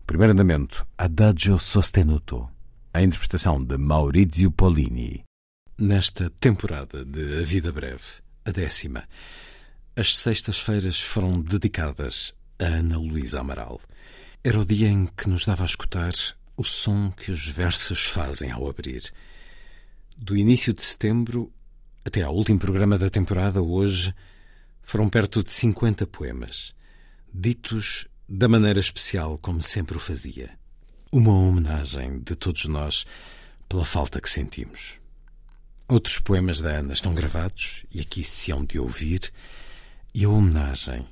O 0.02 0.06
primeiro 0.06 0.34
andamento, 0.34 0.86
Adagio 0.96 1.58
Sostenuto, 1.58 2.48
a 2.94 3.02
interpretação 3.02 3.60
de 3.60 3.76
Maurizio 3.76 4.52
Pollini. 4.52 5.24
Nesta 5.76 6.30
temporada 6.30 7.04
de 7.04 7.40
A 7.40 7.44
Vida 7.44 7.72
Breve, 7.72 8.04
a 8.44 8.52
décima, 8.52 9.02
as 9.96 10.16
sextas-feiras 10.16 11.00
foram 11.00 11.40
dedicadas 11.40 12.32
a 12.56 12.66
Ana 12.66 12.98
Luísa 12.98 13.40
Amaral. 13.40 13.80
Era 14.44 14.60
o 14.60 14.64
dia 14.64 14.86
em 14.86 15.06
que 15.06 15.28
nos 15.28 15.44
dava 15.44 15.64
a 15.64 15.66
escutar 15.66 16.12
o 16.56 16.62
som 16.62 17.10
que 17.10 17.32
os 17.32 17.48
versos 17.48 18.04
fazem 18.04 18.52
ao 18.52 18.70
abrir. 18.70 19.12
Do 20.16 20.36
início 20.36 20.72
de 20.72 20.82
setembro 20.82 21.52
até 22.04 22.22
ao 22.22 22.32
último 22.32 22.60
programa 22.60 22.96
da 22.96 23.10
temporada, 23.10 23.60
hoje, 23.60 24.14
foram 24.82 25.08
perto 25.08 25.42
de 25.42 25.50
50 25.50 26.06
poemas, 26.06 26.74
ditos 27.32 28.06
da 28.28 28.48
maneira 28.48 28.80
especial 28.80 29.38
como 29.38 29.60
sempre 29.62 29.96
o 29.96 30.00
fazia. 30.00 30.58
Uma 31.10 31.32
homenagem 31.32 32.20
de 32.20 32.34
todos 32.34 32.64
nós 32.66 33.04
pela 33.68 33.84
falta 33.84 34.20
que 34.20 34.28
sentimos. 34.28 34.94
Outros 35.88 36.18
poemas 36.18 36.60
da 36.60 36.70
Ana 36.70 36.92
estão 36.92 37.14
gravados 37.14 37.84
e 37.90 38.00
aqui 38.00 38.22
se 38.22 38.50
hão 38.50 38.64
de 38.64 38.78
ouvir, 38.78 39.32
e 40.14 40.24
a 40.24 40.28
homenagem, 40.28 41.06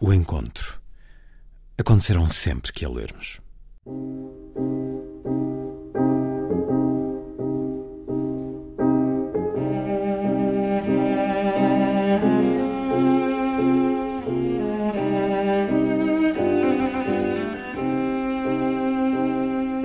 o 0.00 0.12
encontro, 0.12 0.80
acontecerão 1.78 2.28
sempre 2.28 2.72
que 2.72 2.84
a 2.84 2.88
lermos. 2.88 3.40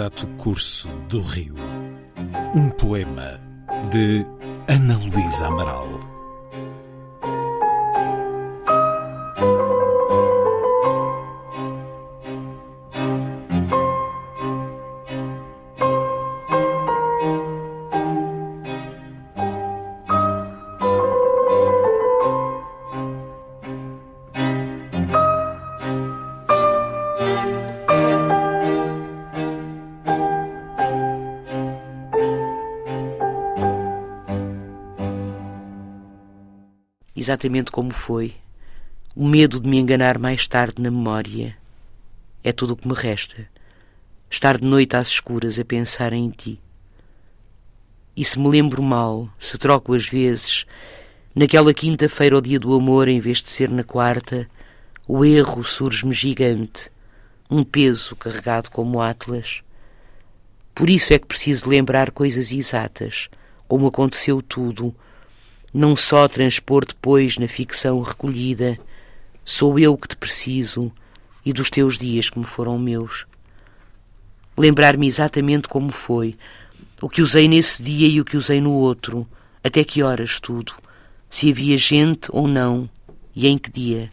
Exato 0.00 0.26
curso 0.38 0.88
do 1.10 1.20
rio. 1.20 1.54
Um 2.54 2.70
poema 2.70 3.38
de 3.90 4.24
Ana 4.66 4.96
Luísa 4.96 5.46
Amaral. 5.46 6.19
Exatamente 37.20 37.70
como 37.70 37.92
foi. 37.92 38.34
O 39.14 39.26
medo 39.26 39.60
de 39.60 39.68
me 39.68 39.78
enganar 39.78 40.18
mais 40.18 40.48
tarde 40.48 40.80
na 40.80 40.90
memória 40.90 41.54
é 42.42 42.50
tudo 42.50 42.72
o 42.72 42.76
que 42.76 42.88
me 42.88 42.94
resta. 42.94 43.46
Estar 44.30 44.56
de 44.56 44.66
noite 44.66 44.96
às 44.96 45.08
escuras 45.08 45.58
a 45.58 45.64
pensar 45.64 46.14
em 46.14 46.30
ti. 46.30 46.58
E 48.16 48.24
se 48.24 48.38
me 48.38 48.48
lembro 48.48 48.82
mal, 48.82 49.28
se 49.38 49.58
troco 49.58 49.92
às 49.92 50.06
vezes, 50.06 50.64
naquela 51.34 51.74
quinta-feira 51.74 52.36
ao 52.36 52.40
dia 52.40 52.58
do 52.58 52.74
amor 52.74 53.06
em 53.06 53.20
vez 53.20 53.42
de 53.42 53.50
ser 53.50 53.68
na 53.68 53.84
quarta, 53.84 54.48
o 55.06 55.22
erro 55.22 55.62
surge-me 55.62 56.14
gigante, 56.14 56.90
um 57.50 57.62
peso 57.62 58.16
carregado 58.16 58.70
como 58.70 59.02
Atlas. 59.02 59.62
Por 60.74 60.88
isso 60.88 61.12
é 61.12 61.18
que 61.18 61.26
preciso 61.26 61.68
lembrar 61.68 62.12
coisas 62.12 62.50
exatas, 62.50 63.28
como 63.68 63.88
aconteceu 63.88 64.40
tudo, 64.40 64.94
não 65.72 65.94
só 65.94 66.26
transpor 66.26 66.84
depois 66.84 67.36
na 67.38 67.46
ficção 67.46 68.00
recolhida, 68.00 68.78
sou 69.44 69.78
eu 69.78 69.96
que 69.96 70.08
te 70.08 70.16
preciso 70.16 70.92
e 71.44 71.52
dos 71.52 71.70
teus 71.70 71.96
dias 71.96 72.28
que 72.28 72.38
me 72.38 72.44
foram 72.44 72.78
meus. 72.78 73.26
Lembrar-me 74.56 75.06
exatamente 75.06 75.68
como 75.68 75.90
foi, 75.90 76.36
o 77.00 77.08
que 77.08 77.22
usei 77.22 77.48
nesse 77.48 77.82
dia 77.82 78.08
e 78.08 78.20
o 78.20 78.24
que 78.24 78.36
usei 78.36 78.60
no 78.60 78.72
outro, 78.72 79.26
até 79.62 79.84
que 79.84 80.02
horas 80.02 80.38
tudo, 80.40 80.74
se 81.28 81.50
havia 81.50 81.78
gente 81.78 82.28
ou 82.30 82.48
não 82.48 82.90
e 83.34 83.46
em 83.46 83.56
que 83.56 83.70
dia. 83.70 84.10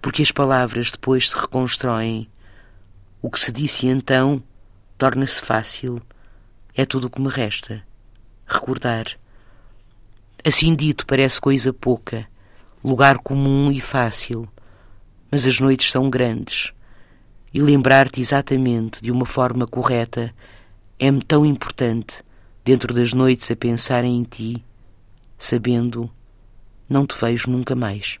Porque 0.00 0.22
as 0.22 0.30
palavras 0.30 0.92
depois 0.92 1.30
se 1.30 1.36
reconstroem. 1.36 2.28
O 3.20 3.30
que 3.30 3.40
se 3.40 3.50
disse 3.50 3.86
então 3.86 4.42
torna-se 4.96 5.40
fácil. 5.40 6.00
É 6.74 6.84
tudo 6.84 7.06
o 7.06 7.10
que 7.10 7.20
me 7.20 7.28
resta. 7.28 7.82
Recordar. 8.46 9.18
Assim 10.46 10.76
dito 10.76 11.04
parece 11.08 11.40
coisa 11.40 11.72
pouca, 11.72 12.24
lugar 12.84 13.18
comum 13.18 13.72
e 13.72 13.80
fácil, 13.80 14.48
mas 15.28 15.44
as 15.44 15.58
noites 15.58 15.90
são 15.90 16.08
grandes 16.08 16.72
e 17.52 17.60
lembrar-te 17.60 18.20
exatamente 18.20 19.02
de 19.02 19.10
uma 19.10 19.26
forma 19.26 19.66
correta 19.66 20.32
é-me 21.00 21.20
tão 21.20 21.44
importante 21.44 22.22
dentro 22.64 22.94
das 22.94 23.12
noites 23.12 23.50
a 23.50 23.56
pensar 23.56 24.04
em 24.04 24.22
ti, 24.22 24.64
sabendo 25.36 26.08
não 26.88 27.04
te 27.04 27.16
vejo 27.20 27.50
nunca 27.50 27.74
mais. 27.74 28.20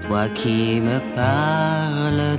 toi 0.07 0.25
qui 0.33 0.81
me 0.81 0.99
parles 1.15 2.36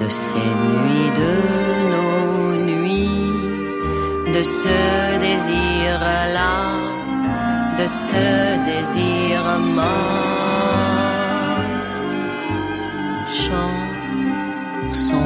de 0.00 0.08
ces 0.08 0.36
nuits, 0.36 1.10
de 1.22 1.34
nos 1.92 2.56
nuits, 2.66 4.32
de 4.32 4.42
ce 4.42 5.18
désir-là, 5.20 6.56
de 7.78 7.86
ce 7.86 8.56
désir 8.64 9.40
mort. 9.76 9.86
Chanson 14.92 15.22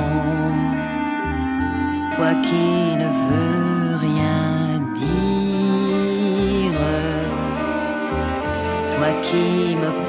toi 2.16 2.34
qui 2.42 2.96
ne 2.96 3.08
veux 3.26 3.96
rien 3.96 4.80
dire, 4.94 6.80
toi 8.96 9.10
qui 9.22 9.76
me 9.76 10.01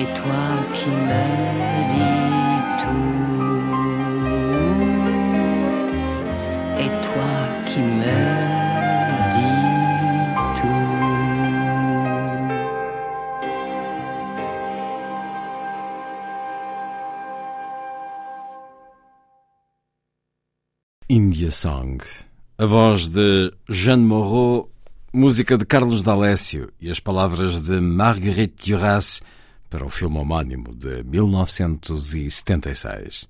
et 0.00 0.06
toi 0.14 0.48
qui 0.74 0.90
me 0.90 1.24
dis 1.94 2.60
tout, 2.80 3.18
et 6.84 6.90
toi 7.06 7.34
qui 7.66 7.80
me 7.80 8.48
India 21.10 21.50
Song. 21.50 22.02
A 22.58 22.66
voz 22.66 23.10
de 23.12 23.54
Jeanne 23.68 24.04
Moreau, 24.04 24.70
música 25.18 25.58
de 25.58 25.66
Carlos 25.66 26.00
D'Alessio 26.00 26.70
e 26.80 26.88
as 26.92 27.00
palavras 27.00 27.60
de 27.60 27.80
Marguerite 27.80 28.70
Duras 28.70 29.20
para 29.68 29.84
o 29.84 29.90
filme 29.90 30.18
homónimo 30.18 30.72
de 30.72 31.02
1976. 31.02 33.26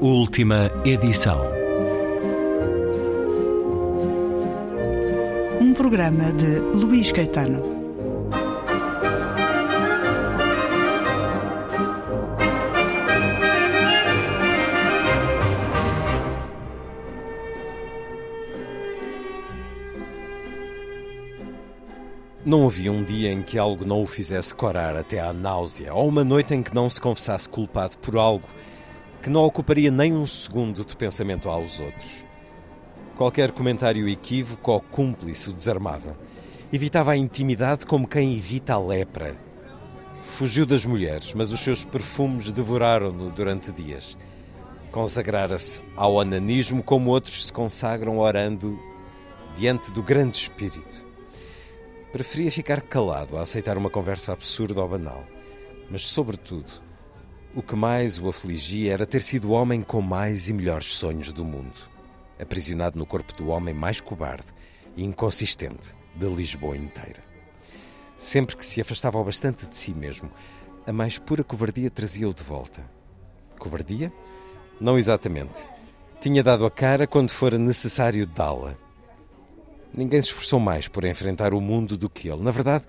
Última 0.00 0.70
edição. 0.84 1.58
programa 5.74 6.32
de 6.32 6.58
Luís 6.74 7.12
Caetano. 7.12 7.77
Não 22.48 22.64
havia 22.64 22.90
um 22.90 23.04
dia 23.04 23.30
em 23.30 23.42
que 23.42 23.58
algo 23.58 23.84
não 23.84 24.02
o 24.02 24.06
fizesse 24.06 24.54
corar 24.54 24.96
até 24.96 25.20
à 25.20 25.34
náusea, 25.34 25.92
ou 25.92 26.08
uma 26.08 26.24
noite 26.24 26.54
em 26.54 26.62
que 26.62 26.74
não 26.74 26.88
se 26.88 26.98
confessasse 26.98 27.46
culpado 27.46 27.98
por 27.98 28.16
algo 28.16 28.48
que 29.20 29.28
não 29.28 29.42
ocuparia 29.42 29.90
nem 29.90 30.14
um 30.14 30.24
segundo 30.24 30.82
de 30.82 30.96
pensamento 30.96 31.50
aos 31.50 31.78
outros. 31.78 32.24
Qualquer 33.18 33.52
comentário 33.52 34.08
equívoco 34.08 34.72
ou 34.72 34.80
cúmplice 34.80 35.50
o 35.50 35.52
desarmava. 35.52 36.16
Evitava 36.72 37.10
a 37.10 37.16
intimidade 37.18 37.84
como 37.84 38.08
quem 38.08 38.32
evita 38.32 38.72
a 38.72 38.80
lepra. 38.80 39.36
Fugiu 40.22 40.64
das 40.64 40.86
mulheres, 40.86 41.34
mas 41.34 41.52
os 41.52 41.60
seus 41.60 41.84
perfumes 41.84 42.50
devoraram-no 42.50 43.30
durante 43.30 43.70
dias. 43.70 44.16
Consagrara-se 44.90 45.82
ao 45.94 46.14
onanismo 46.14 46.82
como 46.82 47.10
outros 47.10 47.44
se 47.44 47.52
consagram 47.52 48.16
orando 48.16 48.80
diante 49.54 49.92
do 49.92 50.02
grande 50.02 50.38
espírito. 50.38 51.07
Preferia 52.12 52.50
ficar 52.50 52.80
calado 52.80 53.36
a 53.36 53.42
aceitar 53.42 53.76
uma 53.76 53.90
conversa 53.90 54.32
absurda 54.32 54.80
ou 54.80 54.88
banal. 54.88 55.24
Mas, 55.90 56.06
sobretudo, 56.06 56.72
o 57.54 57.62
que 57.62 57.76
mais 57.76 58.18
o 58.18 58.28
afligia 58.28 58.92
era 58.92 59.06
ter 59.06 59.22
sido 59.22 59.48
o 59.48 59.52
homem 59.52 59.82
com 59.82 60.00
mais 60.00 60.48
e 60.48 60.52
melhores 60.52 60.92
sonhos 60.92 61.32
do 61.32 61.44
mundo 61.44 61.98
aprisionado 62.38 62.98
no 62.98 63.06
corpo 63.06 63.32
do 63.34 63.48
homem 63.48 63.74
mais 63.74 64.00
cobarde 64.00 64.46
e 64.96 65.04
inconsistente 65.04 65.94
de 66.14 66.26
Lisboa 66.26 66.76
inteira. 66.76 67.22
Sempre 68.16 68.56
que 68.56 68.64
se 68.64 68.80
afastava 68.80 69.22
bastante 69.22 69.66
de 69.66 69.76
si 69.76 69.92
mesmo, 69.92 70.30
a 70.86 70.92
mais 70.92 71.18
pura 71.18 71.44
covardia 71.44 71.90
trazia-o 71.90 72.34
de 72.34 72.42
volta. 72.42 72.84
Covardia? 73.58 74.12
Não 74.80 74.96
exatamente. 74.96 75.66
Tinha 76.20 76.42
dado 76.42 76.64
a 76.64 76.70
cara 76.70 77.06
quando 77.06 77.30
fora 77.30 77.58
necessário 77.58 78.26
dá-la. 78.26 78.76
Ninguém 79.92 80.20
se 80.20 80.28
esforçou 80.28 80.60
mais 80.60 80.88
por 80.88 81.04
enfrentar 81.04 81.54
o 81.54 81.60
mundo 81.60 81.96
do 81.96 82.08
que 82.08 82.28
ele. 82.28 82.42
Na 82.42 82.50
verdade, 82.50 82.84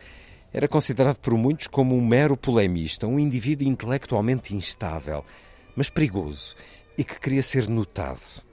era 0.51 0.67
considerado 0.67 1.17
por 1.17 1.33
muitos 1.35 1.67
como 1.67 1.95
um 1.95 2.05
mero 2.05 2.35
polemista, 2.35 3.07
um 3.07 3.19
indivíduo 3.19 3.67
intelectualmente 3.67 4.55
instável, 4.55 5.23
mas 5.75 5.89
perigoso 5.89 6.55
e 6.97 7.03
que 7.03 7.19
queria 7.19 7.43
ser 7.43 7.69
notado 7.69 8.43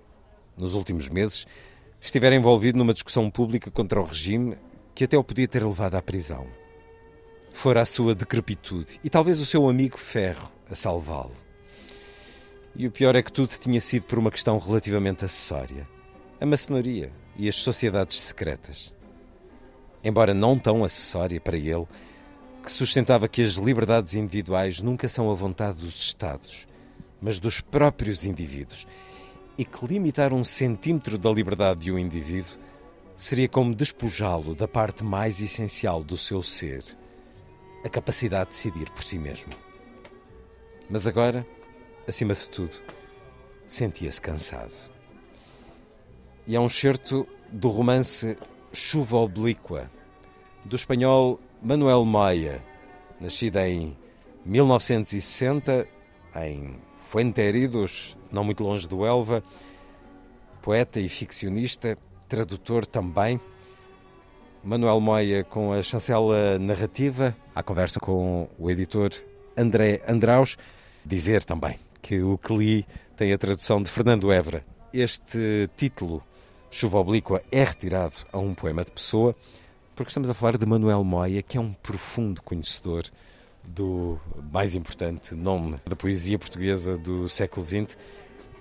nos 0.56 0.74
últimos 0.74 1.08
meses, 1.08 1.46
estivera 2.00 2.34
envolvido 2.34 2.78
numa 2.78 2.94
discussão 2.94 3.30
pública 3.30 3.70
contra 3.70 4.00
o 4.00 4.04
regime 4.04 4.56
que 4.94 5.04
até 5.04 5.16
o 5.18 5.24
podia 5.24 5.46
ter 5.46 5.64
levado 5.64 5.94
à 5.96 6.02
prisão. 6.02 6.46
Fora 7.52 7.82
a 7.82 7.84
sua 7.84 8.14
decrepitude 8.14 9.00
e 9.02 9.10
talvez 9.10 9.40
o 9.40 9.46
seu 9.46 9.68
amigo 9.68 9.98
Ferro 9.98 10.50
a 10.70 10.74
salvá-lo. 10.74 11.34
E 12.74 12.86
o 12.86 12.90
pior 12.90 13.16
é 13.16 13.22
que 13.22 13.32
tudo 13.32 13.48
tinha 13.48 13.80
sido 13.80 14.04
por 14.04 14.18
uma 14.18 14.30
questão 14.30 14.58
relativamente 14.58 15.24
acessória: 15.24 15.88
a 16.40 16.46
maçonaria 16.46 17.12
e 17.36 17.48
as 17.48 17.56
sociedades 17.56 18.18
secretas. 18.18 18.92
Embora 20.02 20.34
não 20.34 20.58
tão 20.58 20.84
acessória 20.84 21.40
para 21.40 21.56
ele, 21.56 21.86
que 22.62 22.70
sustentava 22.70 23.28
que 23.28 23.42
as 23.42 23.54
liberdades 23.54 24.14
individuais 24.14 24.80
nunca 24.80 25.08
são 25.08 25.30
a 25.30 25.34
vontade 25.34 25.78
dos 25.78 25.96
Estados, 25.96 26.66
mas 27.20 27.38
dos 27.38 27.60
próprios 27.60 28.24
indivíduos 28.24 28.86
e 29.58 29.64
que 29.64 29.86
limitar 29.86 30.34
um 30.34 30.44
centímetro 30.44 31.16
da 31.16 31.30
liberdade 31.30 31.80
de 31.80 31.92
um 31.92 31.98
indivíduo 31.98 32.58
seria 33.16 33.48
como 33.48 33.74
despojá-lo 33.74 34.54
da 34.54 34.68
parte 34.68 35.02
mais 35.02 35.40
essencial 35.40 36.04
do 36.04 36.16
seu 36.16 36.42
ser, 36.42 36.84
a 37.82 37.88
capacidade 37.88 38.50
de 38.50 38.56
decidir 38.56 38.90
por 38.90 39.02
si 39.02 39.18
mesmo. 39.18 39.52
Mas 40.90 41.06
agora, 41.06 41.46
acima 42.06 42.34
de 42.34 42.50
tudo, 42.50 42.76
sentia-se 43.66 44.20
cansado. 44.20 44.95
E 46.46 46.54
é 46.54 46.60
um 46.60 46.68
certo 46.68 47.26
do 47.50 47.68
romance 47.68 48.38
Chuva 48.72 49.16
Oblíqua, 49.16 49.90
do 50.64 50.76
espanhol 50.76 51.40
Manuel 51.60 52.04
Maia, 52.04 52.62
nascido 53.20 53.58
em 53.58 53.96
1960 54.44 55.88
em 56.36 56.76
Fuenteridos, 56.96 58.16
não 58.30 58.44
muito 58.44 58.62
longe 58.62 58.86
do 58.88 59.04
Elva, 59.04 59.42
poeta 60.62 61.00
e 61.00 61.08
ficcionista, 61.08 61.96
tradutor 62.28 62.86
também. 62.86 63.40
Manuel 64.62 65.00
Moia 65.00 65.44
com 65.44 65.72
a 65.72 65.80
chancela 65.80 66.58
narrativa, 66.58 67.36
à 67.54 67.62
conversa 67.62 68.00
com 68.00 68.48
o 68.58 68.70
editor 68.70 69.10
André 69.56 70.02
Andraus, 70.08 70.56
dizer 71.04 71.44
também 71.44 71.78
que 72.02 72.20
o 72.20 72.36
que 72.36 72.56
li 72.56 72.86
tem 73.16 73.32
a 73.32 73.38
tradução 73.38 73.80
de 73.80 73.90
Fernando 73.90 74.30
Évora. 74.32 74.64
Este 74.92 75.70
título, 75.76 76.22
Chuva 76.70 76.98
Oblíqua, 76.98 77.42
é 77.50 77.64
retirado 77.64 78.14
a 78.32 78.38
um 78.38 78.54
poema 78.54 78.84
de 78.84 78.92
Pessoa, 78.92 79.34
porque 79.94 80.10
estamos 80.10 80.28
a 80.28 80.34
falar 80.34 80.58
de 80.58 80.66
Manuel 80.66 81.02
Moia, 81.04 81.42
que 81.42 81.56
é 81.56 81.60
um 81.60 81.72
profundo 81.72 82.42
conhecedor 82.42 83.04
do 83.64 84.20
mais 84.52 84.74
importante 84.74 85.34
nome 85.34 85.76
da 85.86 85.96
poesia 85.96 86.38
portuguesa 86.38 86.98
do 86.98 87.28
século 87.28 87.66
XX. 87.66 87.96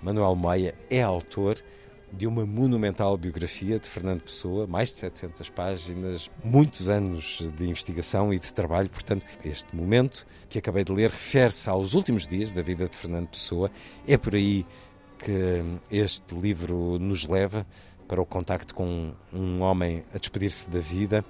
Manuel 0.02 0.34
Moia 0.34 0.74
é 0.88 1.02
autor 1.02 1.62
de 2.12 2.26
uma 2.26 2.46
monumental 2.46 3.16
biografia 3.16 3.78
de 3.78 3.86
Fernando 3.88 4.22
Pessoa, 4.22 4.66
mais 4.66 4.90
de 4.90 4.96
700 4.96 5.50
páginas, 5.50 6.30
muitos 6.42 6.88
anos 6.88 7.42
de 7.56 7.68
investigação 7.68 8.32
e 8.32 8.38
de 8.38 8.54
trabalho. 8.54 8.88
Portanto, 8.88 9.26
este 9.44 9.74
momento 9.74 10.26
que 10.48 10.58
acabei 10.58 10.84
de 10.84 10.92
ler 10.92 11.10
refere-se 11.10 11.68
aos 11.68 11.94
últimos 11.94 12.26
dias 12.26 12.52
da 12.52 12.62
vida 12.62 12.88
de 12.88 12.96
Fernando 12.96 13.28
Pessoa. 13.28 13.70
É 14.06 14.16
por 14.16 14.34
aí 14.34 14.64
que 15.18 15.64
este 15.90 16.34
livro 16.34 16.98
nos 16.98 17.26
leva 17.26 17.66
para 18.06 18.20
o 18.20 18.26
contacto 18.26 18.74
com 18.74 19.12
um 19.32 19.60
homem 19.62 20.04
a 20.14 20.18
despedir-se 20.18 20.70
da 20.70 20.78
vida. 20.78 21.24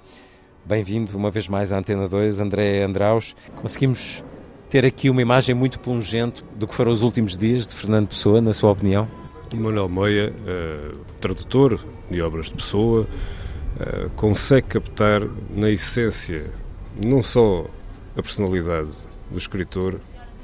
Bem-vindo 0.65 1.17
uma 1.17 1.31
vez 1.31 1.47
mais 1.47 1.71
à 1.71 1.77
Antena 1.77 2.07
2, 2.07 2.39
André 2.39 2.83
Andraus. 2.83 3.35
Conseguimos 3.55 4.23
ter 4.69 4.85
aqui 4.85 5.09
uma 5.09 5.21
imagem 5.21 5.55
muito 5.55 5.79
pungente 5.79 6.43
do 6.55 6.67
que 6.67 6.75
foram 6.75 6.91
os 6.91 7.03
últimos 7.03 7.37
dias 7.37 7.67
de 7.67 7.75
Fernando 7.75 8.09
Pessoa, 8.09 8.41
na 8.41 8.53
sua 8.53 8.71
opinião? 8.71 9.07
Manuel 9.53 9.87
Moia, 9.87 10.33
uh, 10.33 10.97
tradutor 11.21 11.79
de 12.11 12.21
obras 12.21 12.47
de 12.47 12.55
Pessoa, 12.55 13.07
uh, 13.79 14.09
consegue 14.11 14.67
captar 14.67 15.21
na 15.55 15.69
essência 15.69 16.51
não 17.05 17.21
só 17.21 17.65
a 18.15 18.21
personalidade 18.21 18.89
do 19.31 19.37
escritor, 19.37 19.99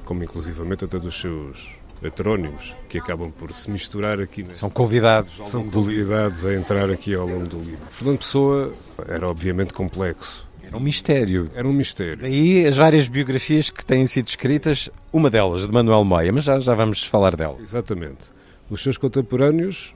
como 0.05 0.23
inclusivamente 0.23 0.85
até 0.85 0.97
dos 0.97 1.19
seus 1.19 1.82
heterónimos, 2.05 2.75
que 2.89 2.97
acabam 2.97 3.31
por 3.31 3.53
se 3.53 3.69
misturar 3.69 4.19
aqui. 4.19 4.45
São 4.53 4.69
convidados. 4.69 5.39
São 5.45 5.69
convidados 5.69 6.45
a 6.45 6.53
entrar 6.53 6.89
aqui 6.89 7.13
ao 7.15 7.27
longo 7.27 7.47
do 7.47 7.59
livro. 7.59 7.85
Fernando 7.89 8.19
Pessoa 8.19 8.73
era 9.07 9.27
obviamente 9.27 9.73
complexo. 9.73 10.45
Era 10.73 10.77
um 10.77 10.79
mistério. 10.79 11.51
Era 11.53 11.67
um 11.67 11.73
mistério. 11.73 12.17
Daí 12.17 12.65
as 12.65 12.77
várias 12.77 13.07
biografias 13.07 13.69
que 13.69 13.85
têm 13.85 14.07
sido 14.07 14.27
escritas, 14.27 14.89
uma 15.11 15.29
delas 15.29 15.67
de 15.67 15.71
Manuel 15.71 16.03
Moia, 16.03 16.31
mas 16.31 16.45
já, 16.45 16.59
já 16.59 16.73
vamos 16.73 17.03
falar 17.03 17.35
dela. 17.35 17.57
Exatamente. 17.61 18.31
Os 18.69 18.81
seus 18.81 18.97
contemporâneos, 18.97 19.93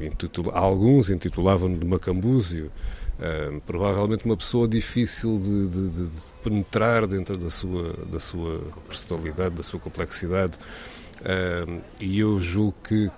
intitula, 0.00 0.52
alguns 0.52 1.10
intitulavam-no 1.10 1.76
de 1.76 1.84
Macambúzio, 1.84 2.70
uh, 3.18 3.60
provavelmente 3.62 4.24
uma 4.24 4.36
pessoa 4.36 4.68
difícil 4.68 5.36
de, 5.36 5.68
de, 5.68 5.88
de, 5.88 6.10
penetrar 6.44 7.08
dentro 7.08 7.36
da 7.36 7.50
sua, 7.50 7.92
da 8.10 8.20
sua 8.20 8.60
personalidade, 8.86 9.56
da 9.56 9.62
sua 9.64 9.80
complexidade. 9.80 10.58
Uh, 11.20 11.82
e 12.00 12.18
eu 12.18 12.40
julgo 12.40 12.74
que 12.82 13.10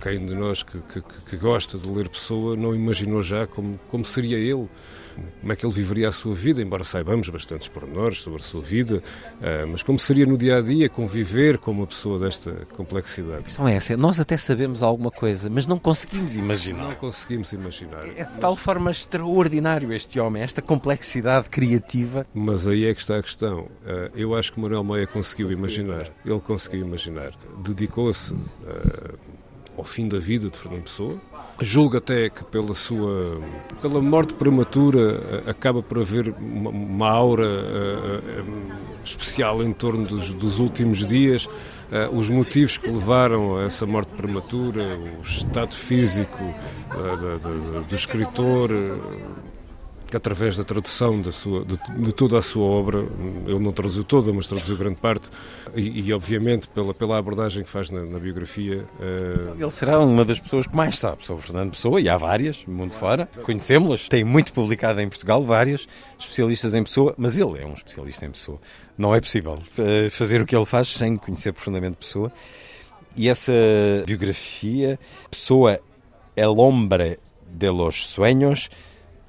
quem 0.00 0.24
de 0.24 0.34
nós 0.34 0.62
que, 0.62 0.78
que, 0.78 1.00
que, 1.00 1.36
gosta 1.36 1.78
de 1.78 1.88
ler 1.88 2.08
Pessoa 2.08 2.56
não 2.56 2.74
imaginou 2.74 3.22
já 3.22 3.46
como, 3.46 3.78
como 3.88 4.04
seria 4.04 4.36
ele 4.36 4.68
como 5.40 5.52
é 5.52 5.56
que 5.56 5.64
ele 5.64 5.72
viveria 5.72 6.08
a 6.08 6.12
sua 6.12 6.34
vida, 6.34 6.62
embora 6.62 6.84
saibamos 6.84 7.28
bastantes 7.28 7.68
pormenores 7.68 8.20
sobre 8.20 8.40
a 8.40 8.42
sua 8.42 8.62
vida, 8.62 8.96
uh, 8.96 9.66
mas 9.68 9.82
como 9.82 9.98
seria 9.98 10.26
no 10.26 10.36
dia 10.36 10.58
a 10.58 10.60
dia 10.60 10.88
conviver 10.88 11.58
com 11.58 11.70
uma 11.70 11.86
pessoa 11.86 12.18
desta 12.18 12.52
complexidade? 12.76 13.40
A 13.40 13.42
questão 13.42 13.68
é 13.68 13.74
essa, 13.74 13.96
nós 13.96 14.20
até 14.20 14.36
sabemos 14.36 14.82
alguma 14.82 15.10
coisa, 15.10 15.50
mas 15.50 15.66
não 15.66 15.78
conseguimos 15.78 16.36
imaginar. 16.36 16.88
Não 16.88 16.94
conseguimos 16.94 17.52
imaginar. 17.52 18.06
É 18.16 18.24
de 18.24 18.38
tal 18.38 18.56
forma 18.56 18.90
extraordinário 18.90 19.92
este 19.92 20.18
homem, 20.18 20.42
esta 20.42 20.62
complexidade 20.62 21.48
criativa. 21.48 22.26
Mas 22.34 22.66
aí 22.66 22.86
é 22.86 22.94
que 22.94 23.00
está 23.00 23.18
a 23.18 23.22
questão. 23.22 23.60
Uh, 23.60 24.10
eu 24.14 24.34
acho 24.34 24.52
que 24.52 24.60
Manuel 24.60 24.84
Moia 24.84 25.06
conseguiu 25.06 25.50
imaginar, 25.50 26.10
ele 26.24 26.40
conseguiu 26.40 26.80
imaginar. 26.86 27.32
Dedicou-se. 27.62 28.34
Ao 29.76 29.84
fim 29.84 30.06
da 30.06 30.18
vida 30.18 30.50
de 30.50 30.58
Fernando 30.58 30.82
Pessoa. 30.82 31.16
Julgo 31.60 31.96
até 31.96 32.28
que 32.28 32.44
pela 32.44 32.74
sua 32.74 33.40
pela 33.80 34.00
morte 34.00 34.34
prematura 34.34 35.42
acaba 35.46 35.82
por 35.82 35.98
haver 35.98 36.34
uma, 36.38 36.70
uma 36.70 37.10
aura 37.10 37.46
uh, 37.46 39.02
especial 39.04 39.62
em 39.62 39.72
torno 39.72 40.06
dos, 40.06 40.32
dos 40.32 40.58
últimos 40.60 41.06
dias, 41.06 41.46
uh, 41.46 42.14
os 42.14 42.28
motivos 42.28 42.76
que 42.76 42.88
levaram 42.88 43.58
a 43.58 43.64
essa 43.64 43.86
morte 43.86 44.10
prematura, 44.16 44.98
o 45.18 45.22
estado 45.22 45.74
físico 45.74 46.42
uh, 46.42 47.82
do 47.88 47.94
escritor, 47.94 48.70
que 50.12 50.16
através 50.18 50.58
da 50.58 50.62
tradução 50.62 51.22
da 51.22 51.32
sua, 51.32 51.64
de, 51.64 51.78
de, 52.04 52.12
toda 52.12 52.36
a 52.36 52.42
sua 52.42 52.64
obra, 52.64 52.98
ele 53.46 53.58
não 53.58 53.72
traduziu 53.72 54.04
toda, 54.04 54.30
mas 54.30 54.46
traduziu 54.46 54.76
grande 54.76 55.00
parte, 55.00 55.30
e, 55.74 56.02
e 56.02 56.12
obviamente 56.12 56.68
pela, 56.68 56.92
pela 56.92 57.16
abordagem 57.16 57.64
que 57.64 57.70
faz 57.70 57.88
na, 57.88 58.04
na 58.04 58.18
biografia. 58.18 58.84
Uh... 59.00 59.58
Ele 59.58 59.70
será 59.70 59.98
uma 59.98 60.22
das 60.22 60.38
pessoas 60.38 60.66
que 60.66 60.76
mais 60.76 60.98
sabe 60.98 61.24
sobre 61.24 61.42
Fernando 61.42 61.70
Pessoa, 61.70 61.98
e 61.98 62.10
há 62.10 62.18
várias, 62.18 62.66
mundo 62.66 62.92
fora, 62.92 63.26
conhecemos-las, 63.42 64.06
tem 64.06 64.22
muito 64.22 64.52
publicado 64.52 65.00
em 65.00 65.08
Portugal, 65.08 65.40
vários 65.40 65.88
especialistas 66.18 66.74
em 66.74 66.84
Pessoa, 66.84 67.14
mas 67.16 67.38
ele 67.38 67.58
é 67.58 67.64
um 67.64 67.72
especialista 67.72 68.26
em 68.26 68.30
Pessoa. 68.30 68.60
Não 68.98 69.14
é 69.14 69.20
possível 69.20 69.58
eh, 69.78 70.10
fazer 70.10 70.42
o 70.42 70.44
que 70.44 70.54
ele 70.54 70.66
faz 70.66 70.88
sem 70.88 71.16
conhecer 71.16 71.54
profundamente 71.54 71.96
Pessoa. 71.96 72.30
E 73.16 73.30
essa 73.30 73.52
biografia, 74.04 74.98
Pessoa, 75.30 75.80
El 76.36 76.58
Hombre 76.58 77.18
de 77.46 77.70
los 77.70 78.06
Sueños, 78.08 78.68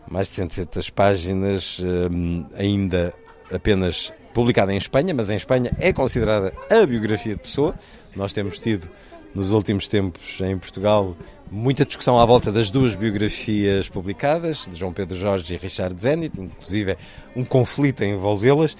mais 0.07 0.27
de 0.27 0.33
160 0.35 0.91
páginas, 0.93 1.79
hum, 1.79 2.45
ainda 2.55 3.13
apenas 3.51 4.13
publicada 4.33 4.73
em 4.73 4.77
Espanha, 4.77 5.13
mas 5.13 5.29
em 5.29 5.35
Espanha 5.35 5.71
é 5.79 5.93
considerada 5.93 6.53
a 6.69 6.85
biografia 6.85 7.35
de 7.35 7.41
Pessoa. 7.41 7.75
Nós 8.15 8.33
temos 8.33 8.59
tido, 8.59 8.87
nos 9.33 9.51
últimos 9.51 9.87
tempos, 9.87 10.39
em 10.41 10.57
Portugal, 10.57 11.15
muita 11.49 11.85
discussão 11.85 12.19
à 12.19 12.25
volta 12.25 12.51
das 12.51 12.69
duas 12.69 12.95
biografias 12.95 13.87
publicadas, 13.89 14.67
de 14.69 14.77
João 14.77 14.91
Pedro 14.91 15.15
Jorge 15.15 15.53
e 15.53 15.57
Richard 15.57 15.99
Zenit, 15.99 16.39
inclusive 16.39 16.97
um 17.35 17.45
conflito 17.45 18.03
a 18.03 18.07
envolvê-las. 18.07 18.75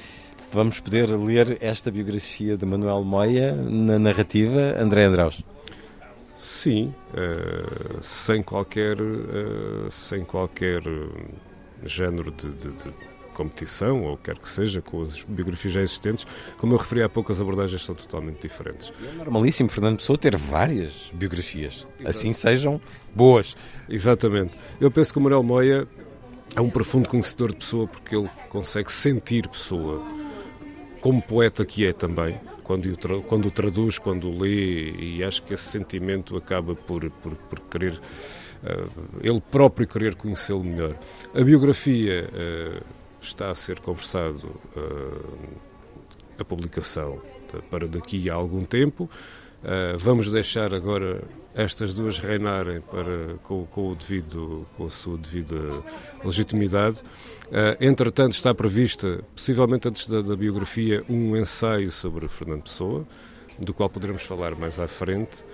Vamos 0.52 0.80
poder 0.80 1.08
ler 1.10 1.58
esta 1.62 1.90
biografia 1.90 2.56
de 2.58 2.66
Manuel 2.66 3.04
Moia 3.04 3.54
na 3.54 3.98
narrativa 3.98 4.76
André 4.80 5.06
Andraus. 5.06 5.44
Sim, 6.44 6.94
uh, 7.14 8.04
sem 8.04 8.44
qualquer, 8.44 9.00
uh, 9.02 9.90
sem 9.90 10.26
qualquer 10.26 10.82
género 11.86 12.32
de, 12.32 12.50
de, 12.50 12.74
de, 12.74 12.92
competição, 13.34 14.04
ou 14.04 14.18
quer 14.18 14.38
que 14.38 14.50
seja, 14.50 14.82
com 14.82 15.02
as 15.02 15.24
biografias 15.24 15.74
já 15.74 15.82
existentes. 15.82 16.28
Como 16.58 16.74
eu 16.74 16.78
referi 16.78 17.02
há 17.02 17.08
pouco, 17.08 17.32
as 17.32 17.40
abordagens 17.40 17.82
são 17.82 17.96
totalmente 17.96 18.42
diferentes. 18.42 18.92
É 19.02 19.24
normalíssimo 19.24 19.70
Fernando 19.70 19.96
Pessoa 20.00 20.18
ter 20.18 20.36
várias 20.36 21.12
biografias, 21.14 21.88
assim 22.04 22.34
sejam 22.34 22.80
boas. 23.16 23.56
Exatamente. 23.88 24.58
Eu 24.82 24.92
penso 24.92 25.14
que 25.14 25.20
o 25.20 25.22
Manuel 25.22 25.44
Moia 25.44 25.88
é 26.54 26.60
um 26.60 26.70
profundo 26.70 27.08
conhecedor 27.08 27.52
de 27.52 27.56
Pessoa 27.56 27.88
porque 27.88 28.18
ele 28.18 28.30
consegue 28.50 28.92
sentir 28.92 29.48
Pessoa 29.48 30.06
como 31.00 31.22
poeta 31.22 31.66
que 31.66 31.86
é 31.86 31.94
também, 31.94 32.36
quando 32.64 32.86
o, 32.86 33.22
quando 33.24 33.48
o 33.48 33.52
traduz, 33.52 34.00
quando 34.00 34.30
o 34.30 34.40
lê, 34.40 34.92
e 34.92 35.24
acho 35.24 35.44
que 35.44 35.54
esse 35.54 35.66
sentimento 35.66 36.36
acaba 36.38 36.76
por, 36.76 37.10
por, 37.10 37.36
por 37.36 37.60
querer, 37.62 37.94
uh, 37.94 39.20
ele 39.22 39.42
próprio 39.42 39.88
querer 39.88 40.16
conhecê-lo 40.16 40.64
melhor. 40.64 40.98
A 41.34 41.44
biografia 41.44 42.30
uh, 42.30 42.84
está 43.22 43.50
a 43.50 43.56
ser 43.56 43.80
conversado, 43.80 44.48
uh, 44.76 45.60
a 46.40 46.44
publicação 46.44 47.22
para 47.70 47.88
daqui 47.88 48.30
a 48.30 48.34
algum 48.34 48.62
tempo. 48.62 49.08
vamos 50.00 50.32
deixar 50.32 50.74
agora 50.74 51.22
estas 51.56 51.94
duas 51.94 52.20
reinarem 52.20 52.82
para, 52.82 53.36
com, 53.44 53.66
com, 53.66 53.92
o 53.92 53.96
devido, 53.96 54.66
com 54.76 54.86
a 54.86 54.90
sua 54.90 55.18
devida 55.18 55.84
legitimidade. 56.24 57.02
Uh, 57.48 57.78
entretanto, 57.80 58.34
está 58.34 58.54
prevista, 58.54 59.24
possivelmente 59.36 59.88
antes 59.88 60.08
da, 60.08 60.22
da, 60.22 60.36
biografia, 60.36 61.04
um 61.08 61.38
ensaio 61.38 61.92
sobre 61.92 62.28
Fernando 62.28 62.64
Pessoa, 62.64 63.06
do 63.60 63.74
qual 63.74 63.90
poderemos 63.90 64.24
falar 64.24 64.56
mais 64.56 64.80
à 64.80 64.88
frente. 64.88 65.46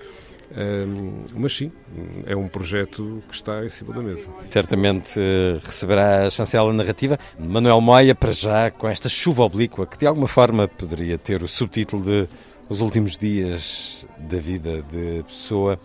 Um, 0.51 1.25
mas 1.35 1.55
sim, 1.55 1.71
é 2.25 2.35
um 2.35 2.47
projeto 2.47 3.21
que 3.27 3.35
está 3.35 3.63
em 3.63 3.69
cima 3.69 3.93
da 3.93 4.01
mesa. 4.01 4.27
Certamente 4.49 5.19
uh, 5.19 5.59
receberá 5.63 6.25
a 6.25 6.29
chancela 6.29 6.73
narrativa. 6.73 7.19
Manuel 7.37 7.79
Moia, 7.81 8.15
para 8.15 8.31
já, 8.31 8.71
com 8.71 8.87
esta 8.87 9.07
chuva 9.07 9.43
oblíqua, 9.43 9.85
que 9.85 9.97
de 9.97 10.07
alguma 10.07 10.27
forma 10.27 10.67
poderia 10.67 11.17
ter 11.17 11.43
o 11.43 11.47
subtítulo 11.47 12.03
de 12.03 12.27
os 12.69 12.81
últimos 12.81 13.17
dias 13.17 14.07
da 14.17 14.37
vida 14.37 14.83
de 14.83 15.23
Pessoa 15.23 15.79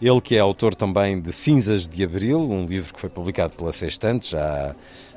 Ele 0.00 0.20
que 0.20 0.36
é 0.36 0.38
autor 0.38 0.74
também 0.74 1.20
de 1.20 1.32
Cinzas 1.32 1.88
de 1.88 2.04
Abril, 2.04 2.38
um 2.38 2.64
livro 2.64 2.94
que 2.94 3.00
foi 3.00 3.10
publicado 3.10 3.56
pela 3.56 3.72
Sextante 3.72 4.30
já 4.30 4.74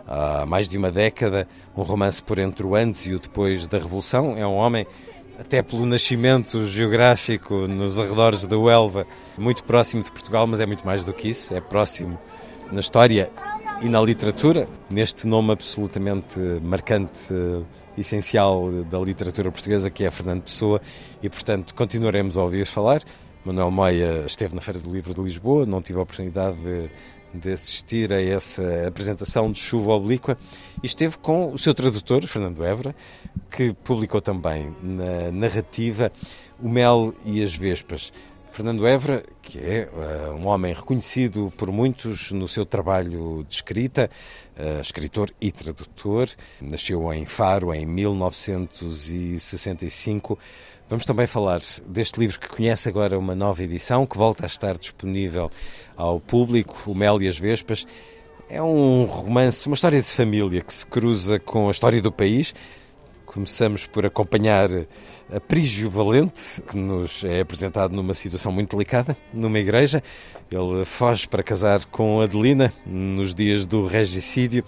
há 0.08 0.46
mais 0.46 0.68
de 0.68 0.78
uma 0.78 0.92
década, 0.92 1.48
um 1.78 1.84
romance 1.84 2.22
por 2.22 2.40
entre 2.40 2.66
o 2.66 2.76
antes 2.76 3.06
e 3.06 3.14
o 3.14 3.20
depois 3.20 3.68
da 3.68 3.78
Revolução. 3.78 4.36
É 4.36 4.46
um 4.46 4.56
homem, 4.56 4.88
até 5.40 5.62
pelo 5.62 5.86
nascimento 5.86 6.66
geográfico 6.66 7.68
nos 7.68 8.00
arredores 8.00 8.48
da 8.48 8.58
Uelva, 8.58 9.06
muito 9.38 9.64
próximo 9.64 10.02
de 10.02 10.12
Portugal, 10.12 10.48
mas 10.48 10.60
é 10.60 10.66
muito 10.66 10.84
mais 10.86 11.04
do 11.04 11.14
que 11.14 11.30
isso, 11.30 11.54
é 11.54 11.62
próximo 11.62 12.20
na 12.72 12.80
história 12.80 13.30
e 13.82 13.90
na 13.90 14.00
literatura, 14.00 14.68
neste 14.90 15.28
nome 15.28 15.52
absolutamente 15.52 16.40
marcante, 16.62 17.34
essencial 17.98 18.72
da 18.84 19.00
literatura 19.00 19.52
portuguesa, 19.52 19.90
que 19.90 20.04
é 20.04 20.12
Fernando 20.12 20.44
Pessoa, 20.44 20.80
e 21.22 21.30
portanto 21.30 21.74
continuaremos 21.74 22.38
a 22.38 22.44
ouvir 22.44 22.66
falar. 22.66 23.02
Manuel 23.44 23.72
Moia 23.72 24.24
esteve 24.26 24.54
na 24.54 24.62
Feira 24.62 24.80
do 24.80 24.92
Livro 24.92 25.14
de 25.16 25.22
Lisboa, 25.22 25.66
não 25.66 25.82
tive 25.82 25.98
a 25.98 26.04
oportunidade 26.04 26.58
de, 26.58 26.90
de 27.34 27.52
assistir 27.52 28.14
a 28.14 28.22
essa 28.22 28.88
apresentação 28.88 29.52
de 29.52 29.58
Chuva 29.58 29.94
Oblíqua 29.94 30.38
e 30.84 30.86
esteve 30.86 31.18
com 31.18 31.52
o 31.52 31.58
seu 31.58 31.74
tradutor, 31.74 32.26
Fernando 32.28 32.64
Évora, 32.64 32.96
que 33.50 33.74
publicou 33.84 34.22
também 34.22 34.76
na 34.84 35.32
narrativa 35.32 36.12
O 36.62 36.70
Mel 36.70 37.16
e 37.26 37.42
as 37.42 37.56
Vespas. 37.56 38.14
Fernando 38.52 38.86
Évora, 38.86 39.24
que 39.42 39.58
é 39.60 39.90
uh, 39.92 40.34
um 40.34 40.46
homem 40.48 40.74
reconhecido 40.74 41.52
por 41.56 41.72
muitos 41.72 42.34
no 42.34 42.50
seu 42.50 42.66
trabalho 42.66 43.46
de 43.48 43.56
escrita, 43.56 44.10
uh, 44.58 44.82
escritor 44.82 45.32
e 45.40 45.54
tradutor, 45.54 46.28
nasceu 46.60 47.14
em 47.14 47.26
Faro 47.26 47.74
em 47.74 47.86
1965. 47.86 50.38
Vamos 50.90 51.06
também 51.06 51.28
falar 51.28 51.62
deste 51.88 52.20
livro 52.20 52.38
que 52.38 52.50
conhece 52.50 52.90
agora 52.90 53.18
uma 53.18 53.34
nova 53.34 53.64
edição, 53.64 54.06
que 54.06 54.18
volta 54.18 54.44
a 54.44 54.48
estar 54.48 54.78
disponível 54.78 55.50
ao 55.96 56.20
público, 56.20 56.92
O 56.92 56.94
Mel 56.94 57.22
e 57.22 57.30
as 57.30 57.40
Vespas. 57.40 57.88
É 58.50 58.62
um 58.62 59.06
romance, 59.06 59.66
uma 59.66 59.76
história 59.76 60.02
de 60.02 60.10
família 60.10 60.62
que 60.62 60.74
se 60.74 60.86
cruza 60.86 61.40
com 61.40 61.70
a 61.70 61.72
história 61.72 62.02
do 62.02 62.12
país. 62.12 62.54
Começamos 63.34 63.88
por 63.88 64.06
acompanhar 64.06 64.68
a 65.34 65.40
Prígio 65.40 65.90
Valente, 65.90 66.62
que 66.70 66.76
nos 66.76 67.24
é 67.24 67.40
apresentado 67.40 67.96
numa 67.96 68.14
situação 68.14 68.52
muito 68.52 68.76
delicada, 68.76 69.16
numa 69.34 69.58
igreja. 69.58 70.04
Ele 70.52 70.84
foge 70.84 71.30
para 71.30 71.42
casar 71.42 71.86
com 71.86 72.20
Adelina 72.20 72.74
nos 72.86 73.34
dias 73.34 73.66
do 73.66 73.86
regicídio. 73.86 74.66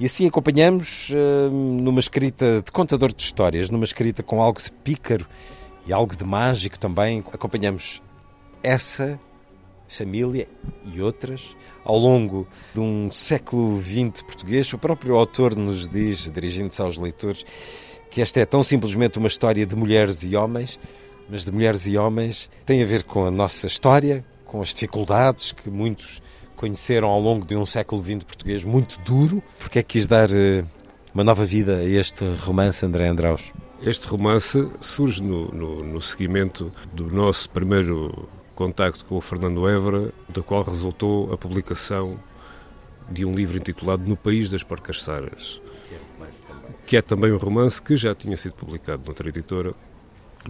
E 0.00 0.06
assim 0.06 0.26
acompanhamos 0.26 1.10
uh, 1.10 1.50
numa 1.52 2.00
escrita 2.00 2.60
de 2.66 2.72
contador 2.72 3.14
de 3.14 3.22
histórias, 3.22 3.70
numa 3.70 3.84
escrita 3.84 4.24
com 4.24 4.42
algo 4.42 4.60
de 4.60 4.72
pícaro 4.72 5.24
e 5.86 5.92
algo 5.92 6.16
de 6.16 6.24
mágico 6.24 6.80
também. 6.80 7.22
Acompanhamos 7.32 8.02
essa 8.60 9.20
família 9.86 10.48
e 10.92 11.00
outras 11.00 11.56
ao 11.84 11.96
longo 11.96 12.48
de 12.74 12.80
um 12.80 13.08
século 13.12 13.80
XX 13.80 14.22
português. 14.22 14.72
O 14.72 14.78
próprio 14.78 15.14
autor 15.14 15.54
nos 15.54 15.88
diz, 15.88 16.28
dirigindo-se 16.28 16.82
aos 16.82 16.96
leitores, 16.96 17.44
que 18.10 18.20
esta 18.20 18.40
é 18.40 18.44
tão 18.44 18.62
simplesmente 18.62 19.18
uma 19.18 19.28
história 19.28 19.64
de 19.64 19.76
mulheres 19.76 20.24
e 20.24 20.34
homens, 20.34 20.80
mas 21.28 21.44
de 21.44 21.52
mulheres 21.52 21.86
e 21.86 21.96
homens 21.96 22.50
tem 22.66 22.82
a 22.82 22.86
ver 22.86 23.04
com 23.04 23.24
a 23.24 23.30
nossa 23.30 23.66
história, 23.66 24.24
com 24.44 24.60
as 24.60 24.74
dificuldades 24.74 25.52
que 25.52 25.70
muitos 25.70 26.20
conheceram 26.56 27.08
ao 27.08 27.20
longo 27.20 27.46
de 27.46 27.56
um 27.56 27.64
século 27.64 28.02
XX 28.04 28.24
português 28.24 28.64
muito 28.64 28.98
duro. 29.00 29.42
Porque 29.58 29.78
é 29.78 29.82
que 29.82 29.98
quis 29.98 30.06
dar 30.06 30.28
uh, 30.28 30.66
uma 31.14 31.24
nova 31.24 31.46
vida 31.46 31.76
a 31.76 31.84
este 31.84 32.24
romance, 32.40 32.84
André 32.84 33.08
Andraus? 33.08 33.52
Este 33.80 34.06
romance 34.08 34.68
surge 34.80 35.22
no, 35.22 35.48
no, 35.52 35.84
no 35.84 36.00
seguimento 36.02 36.70
do 36.92 37.06
nosso 37.14 37.48
primeiro 37.48 38.28
contacto 38.54 39.06
com 39.06 39.16
o 39.16 39.20
Fernando 39.22 39.66
Évora, 39.66 40.12
do 40.28 40.42
qual 40.42 40.62
resultou 40.62 41.32
a 41.32 41.38
publicação 41.38 42.18
de 43.10 43.24
um 43.24 43.32
livro 43.32 43.56
intitulado 43.56 44.06
No 44.06 44.16
País 44.16 44.50
das 44.50 44.62
Porcas 44.62 45.02
Saras, 45.02 45.62
que 46.86 46.96
é 46.96 47.02
também 47.02 47.32
um 47.32 47.36
romance 47.36 47.80
que 47.80 47.96
já 47.96 48.14
tinha 48.14 48.36
sido 48.36 48.54
publicado 48.54 49.02
noutra 49.04 49.28
editora. 49.28 49.74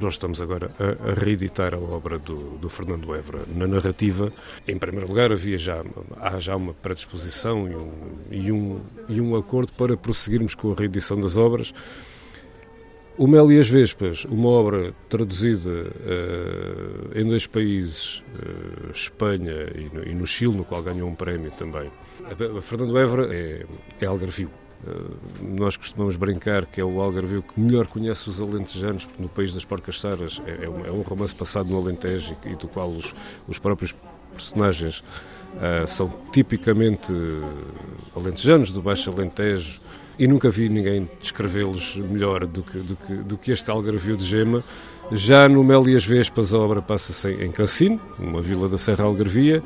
Nós 0.00 0.14
estamos 0.14 0.40
agora 0.40 0.70
a, 0.78 1.10
a 1.10 1.14
reeditar 1.14 1.74
a 1.74 1.78
obra 1.78 2.18
do, 2.18 2.56
do, 2.58 2.68
Fernando 2.68 3.12
Évora. 3.12 3.40
Na 3.52 3.66
narrativa, 3.66 4.32
em 4.66 4.78
primeiro 4.78 5.08
lugar, 5.08 5.32
havia 5.32 5.58
já, 5.58 5.82
há 6.20 6.38
já 6.38 6.54
uma 6.54 6.72
predisposição 6.72 7.68
e 7.68 7.74
um, 7.74 7.92
e, 8.30 8.52
um, 8.52 8.80
e 9.08 9.20
um 9.20 9.36
acordo 9.36 9.72
para 9.72 9.96
prosseguirmos 9.96 10.54
com 10.54 10.70
a 10.70 10.74
reedição 10.76 11.20
das 11.20 11.36
obras. 11.36 11.74
O 13.18 13.26
Mel 13.26 13.50
e 13.52 13.58
as 13.58 13.68
Vespas, 13.68 14.24
uma 14.24 14.48
obra 14.48 14.94
traduzida 15.08 15.68
uh, 15.68 17.18
em 17.18 17.26
dois 17.26 17.46
países, 17.46 18.22
uh, 18.36 18.92
Espanha 18.92 19.70
e 19.74 19.94
no, 19.94 20.08
e 20.08 20.14
no, 20.14 20.26
Chile, 20.26 20.56
no 20.56 20.64
qual 20.64 20.82
ganhou 20.82 21.08
um 21.08 21.14
prémio 21.14 21.50
também. 21.50 21.90
A, 22.24 22.62
Fernando 22.62 22.96
Évora 22.96 23.28
é, 23.34 23.66
é 24.00 24.06
algarvio. 24.06 24.50
Uh, 24.86 25.14
nós 25.42 25.76
costumamos 25.76 26.16
brincar 26.16 26.64
que 26.64 26.80
é 26.80 26.84
o 26.84 27.00
algarvio 27.00 27.42
que 27.42 27.60
melhor 27.60 27.86
conhece 27.86 28.28
os 28.28 28.40
alentejanos, 28.40 29.04
porque 29.04 29.22
no 29.22 29.28
País 29.28 29.54
das 29.54 29.64
Porcas 29.64 30.00
Saras 30.00 30.40
é, 30.46 30.64
é, 30.64 30.68
um, 30.68 30.86
é 30.86 30.90
um, 30.90 31.02
romance 31.02 31.34
passado 31.34 31.68
no 31.68 31.78
Alentejo 31.78 32.36
e, 32.46 32.54
do 32.54 32.66
qual 32.66 32.88
os, 32.88 33.14
os 33.46 33.58
próprios 33.58 33.94
personagens 34.32 35.04
são 35.88 36.10
tipicamente 36.32 37.12
alentejanos, 38.14 38.72
do 38.72 38.80
Baixo 38.80 39.10
Alentejo, 39.10 39.80
e 40.20 40.26
nunca 40.26 40.50
vi 40.50 40.68
ninguém 40.68 41.08
descrevê-los 41.18 41.96
melhor 41.96 42.46
do 42.46 42.62
que, 42.62 42.78
do, 42.78 42.94
que, 42.94 43.14
do 43.14 43.38
que 43.38 43.50
este 43.52 43.70
algarvio 43.70 44.16
de 44.16 44.24
gema. 44.24 44.62
Já 45.10 45.48
no 45.48 45.64
Mel 45.64 45.88
e 45.88 45.96
as 45.96 46.04
Vespas 46.04 46.52
a 46.52 46.58
obra 46.58 46.82
passa-se 46.82 47.30
em 47.30 47.50
Cancino, 47.50 47.98
uma 48.18 48.42
vila 48.42 48.68
da 48.68 48.76
Serra 48.76 49.04
Algarvia, 49.04 49.62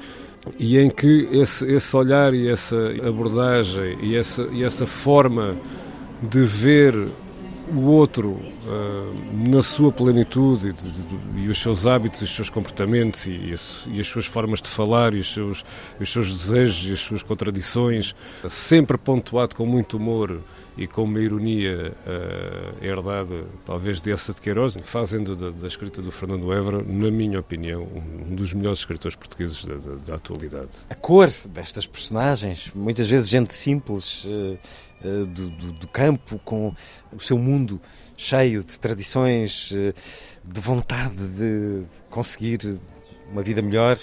e 0.59 0.79
em 0.79 0.91
que 0.91 1.29
esse, 1.33 1.67
esse 1.67 1.97
olhar 1.97 2.35
e 2.35 2.49
essa 2.49 2.77
abordagem 3.07 3.99
e 4.03 4.17
essa, 4.17 4.43
e 4.53 4.63
essa 4.63 4.87
forma 4.87 5.57
de 6.23 6.43
ver 6.43 6.95
o 7.73 7.81
outro 7.81 8.31
uh, 8.31 9.49
na 9.49 9.63
sua 9.63 9.91
plenitude 9.91 10.73
de, 10.73 10.91
de, 10.91 11.19
e 11.37 11.49
os 11.49 11.59
seus 11.59 11.87
hábitos, 11.87 12.21
os 12.21 12.31
seus 12.31 12.51
comportamentos 12.51 13.27
e, 13.27 13.53
as, 13.53 13.89
e 13.91 14.01
as 14.01 14.07
suas 14.07 14.27
formas 14.27 14.61
de 14.61 14.69
falar 14.69 15.15
e 15.15 15.19
os 15.19 15.33
seus, 15.33 15.65
os 15.99 16.13
seus 16.13 16.31
desejos 16.31 16.91
e 16.91 16.93
as 16.93 17.01
suas 17.01 17.23
contradições, 17.23 18.15
sempre 18.49 18.99
pontuado 18.99 19.57
com 19.57 19.65
muito 19.65 19.97
humor 19.97 20.41
e 20.77 20.87
com 20.87 21.05
uma 21.05 21.21
ironia 21.21 21.95
uh, 22.07 22.85
herdada, 22.85 23.45
talvez, 23.65 24.01
de 24.01 24.11
essa 24.11 24.33
de 24.33 24.41
Queiroz, 24.41 24.77
fazendo 24.83 25.37
da, 25.37 25.51
da, 25.51 25.67
escrita 25.67 26.03
do 26.03 26.11
Fernando 26.11 26.53
Évora, 26.53 26.83
na 26.83 27.11
minha 27.11 27.39
opinião, 27.39 27.83
um 27.85 28.35
dos 28.35 28.53
melhores 28.53 28.81
escritores 28.81 29.17
portugueses 29.17 29.65
da, 29.65 29.77
da, 29.77 29.95
da 29.95 30.15
atualidade. 30.17 30.71
A 30.91 30.95
cor 30.95 31.29
destas 31.49 31.87
personagens, 31.87 32.73
muitas 32.75 33.09
vezes 33.09 33.29
gente 33.29 33.55
simples, 33.55 34.25
uh, 34.25 34.59
uh, 35.05 35.27
do, 35.27 35.51
do, 35.51 35.73
do, 35.73 35.89
campo, 35.89 36.41
com 36.45 36.75
o 37.13 37.21
seu 37.21 37.39
mundo 37.39 37.81
cheio 38.17 38.65
de 38.65 38.79
tradições, 38.79 39.73
de 39.73 40.61
vontade 40.61 41.17
de 41.29 41.85
conseguir 42.11 42.81
uma 43.31 43.43
vida 43.43 43.63
melhor. 43.63 43.97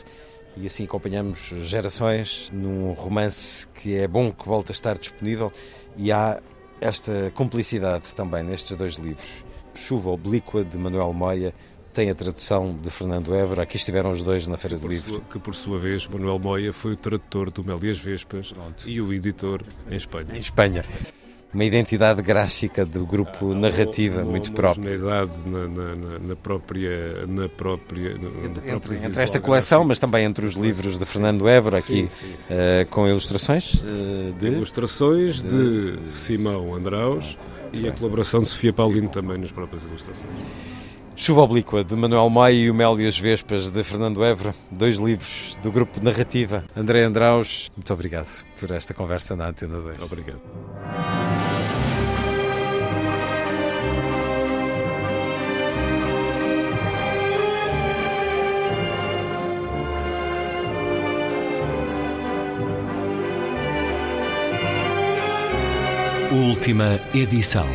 E 0.58 0.68
assim 0.68 0.84
acompanhamos 0.84 1.54
gerações 1.64 2.50
num 2.52 2.92
romance 2.92 3.68
que 3.70 3.96
é 3.96 4.06
bom 4.06 4.34
que 4.34 4.46
volte 4.46 4.72
a 4.72 4.74
estar 4.74 4.98
disponível 4.98 5.52
e 5.96 6.12
há 6.12 6.42
esta 6.82 7.32
cumplicidade 7.36 8.14
também 8.16 8.44
nestes 8.44 8.76
dois 8.76 8.96
livros. 8.96 9.46
Chuva 9.74 10.10
Oblíqua, 10.10 10.66
de 10.66 10.78
Manuel 10.78 11.14
Moia, 11.14 11.54
tem 11.94 12.10
a 12.10 12.16
tradução 12.16 12.76
de 12.76 12.90
Fernando 12.90 13.34
Évora. 13.34 13.64
Aqui 13.64 13.78
estiveram 13.78 14.10
os 14.10 14.24
dois 14.24 14.48
na 14.48 14.58
Feira 14.58 14.78
do 14.78 14.88
Livro. 14.88 15.14
Sua, 15.14 15.22
que, 15.22 15.40
por 15.40 15.56
sua 15.56 15.78
vez, 15.78 16.08
Manuel 16.08 16.40
Moia 16.40 16.74
foi 16.74 16.94
o 16.94 16.98
tradutor 16.98 17.52
do 17.52 17.64
Mel 17.64 17.80
e 17.84 17.90
as 17.90 18.00
Vespas 18.00 18.52
Pronto. 18.52 18.90
e 18.90 19.00
o 19.00 19.14
editor 19.14 19.62
em 19.90 19.96
Espanha. 19.96 20.34
Em 20.34 20.40
Espanha 20.40 20.84
uma 21.54 21.66
identidade 21.66 22.22
gráfica 22.22 22.86
do 22.86 23.06
grupo 23.06 23.54
narrativa 23.54 24.22
uma, 24.22 24.32
muito 24.32 24.52
própria. 24.54 24.97
na, 24.97 25.26
na, 25.68 26.20
na 26.20 26.36
própria, 26.36 27.26
na 27.28 27.49
própria, 27.49 28.12
entre, 28.12 28.72
entre, 28.72 28.95
entre 28.95 29.22
esta 29.22 29.39
coleção, 29.39 29.84
mas 29.84 29.99
também 29.99 30.26
entre 30.26 30.45
os 30.45 30.56
livros 30.56 30.97
de 30.97 31.06
Fernando 31.06 31.47
Évora 31.47 31.80
aqui, 31.80 32.08
sim, 32.08 32.28
sim, 32.28 32.36
sim, 32.38 32.54
uh, 32.54 32.88
com 32.89 33.08
ilustrações 33.08 33.76
uh, 33.76 34.34
de 34.39 34.47
ilustrações 34.47 35.43
de, 35.43 35.97
de 35.97 36.10
Simão 36.10 36.74
Andraus 36.74 37.38
e 37.74 37.88
a 37.88 37.91
colaboração 37.91 38.41
de 38.41 38.47
Sofia 38.47 38.74
Paulino 38.74 39.10
também 39.10 39.38
nas 39.38 39.52
próprias 39.52 39.84
ilustrações. 39.84 40.71
Chuva 41.22 41.44
Oblíqua, 41.44 41.84
de 41.84 41.96
Manuel 41.96 42.32
Maia 42.32 42.56
e 42.56 42.72
o 42.72 42.74
Mel 42.74 43.00
e 43.00 43.06
as 43.06 43.16
Vespas, 43.16 43.70
de 43.70 43.84
Fernando 43.84 44.24
Évora, 44.24 44.56
dois 44.72 44.96
livros 44.96 45.56
do 45.62 45.72
grupo 45.72 46.04
Narrativa. 46.04 46.64
André 46.76 47.04
Andraus, 47.04 47.70
muito 47.78 47.94
obrigado 47.94 48.44
por 48.60 48.72
esta 48.72 48.92
conversa 48.92 49.36
na 49.36 49.50
Antena 49.50 49.80
2. 49.80 50.02
Obrigado. 50.02 50.42
Última 66.32 67.00
edição. 67.14 67.68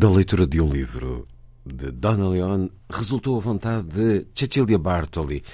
Da 0.00 0.08
leitura 0.08 0.46
de 0.46 0.62
um 0.62 0.72
livro 0.72 1.28
de 1.62 1.90
Donna 1.90 2.30
Leon 2.30 2.68
resultou 2.90 3.36
a 3.36 3.40
vontade 3.40 3.86
de 3.86 4.26
Cecilia 4.34 4.78
Bartoli 4.78 5.44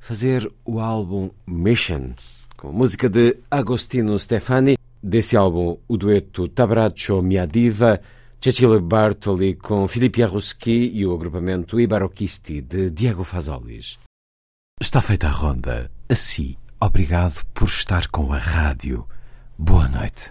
fazer 0.00 0.52
o 0.64 0.80
álbum 0.80 1.30
Mission, 1.46 2.10
com 2.56 2.72
música 2.72 3.08
de 3.08 3.36
Agostino 3.48 4.18
Stefani. 4.18 4.76
Desse 5.00 5.36
álbum, 5.36 5.78
o 5.86 5.96
dueto 5.96 6.48
Tabraccio 6.48 7.22
Mia 7.22 7.46
Diva, 7.46 8.00
Cecilia 8.40 8.80
Bartoli 8.80 9.54
com 9.54 9.86
Filippi 9.86 10.24
Arroschi 10.24 10.90
e 10.92 11.06
o 11.06 11.14
agrupamento 11.14 11.78
Ibaroquisti 11.78 12.62
de 12.62 12.90
Diego 12.90 13.22
Fazolis. 13.22 14.00
Está 14.80 15.00
feita 15.00 15.28
a 15.28 15.30
ronda. 15.30 15.88
Assim, 16.08 16.56
obrigado 16.80 17.46
por 17.54 17.68
estar 17.68 18.08
com 18.08 18.32
a 18.32 18.38
rádio. 18.38 19.06
Boa 19.56 19.86
noite. 19.88 20.30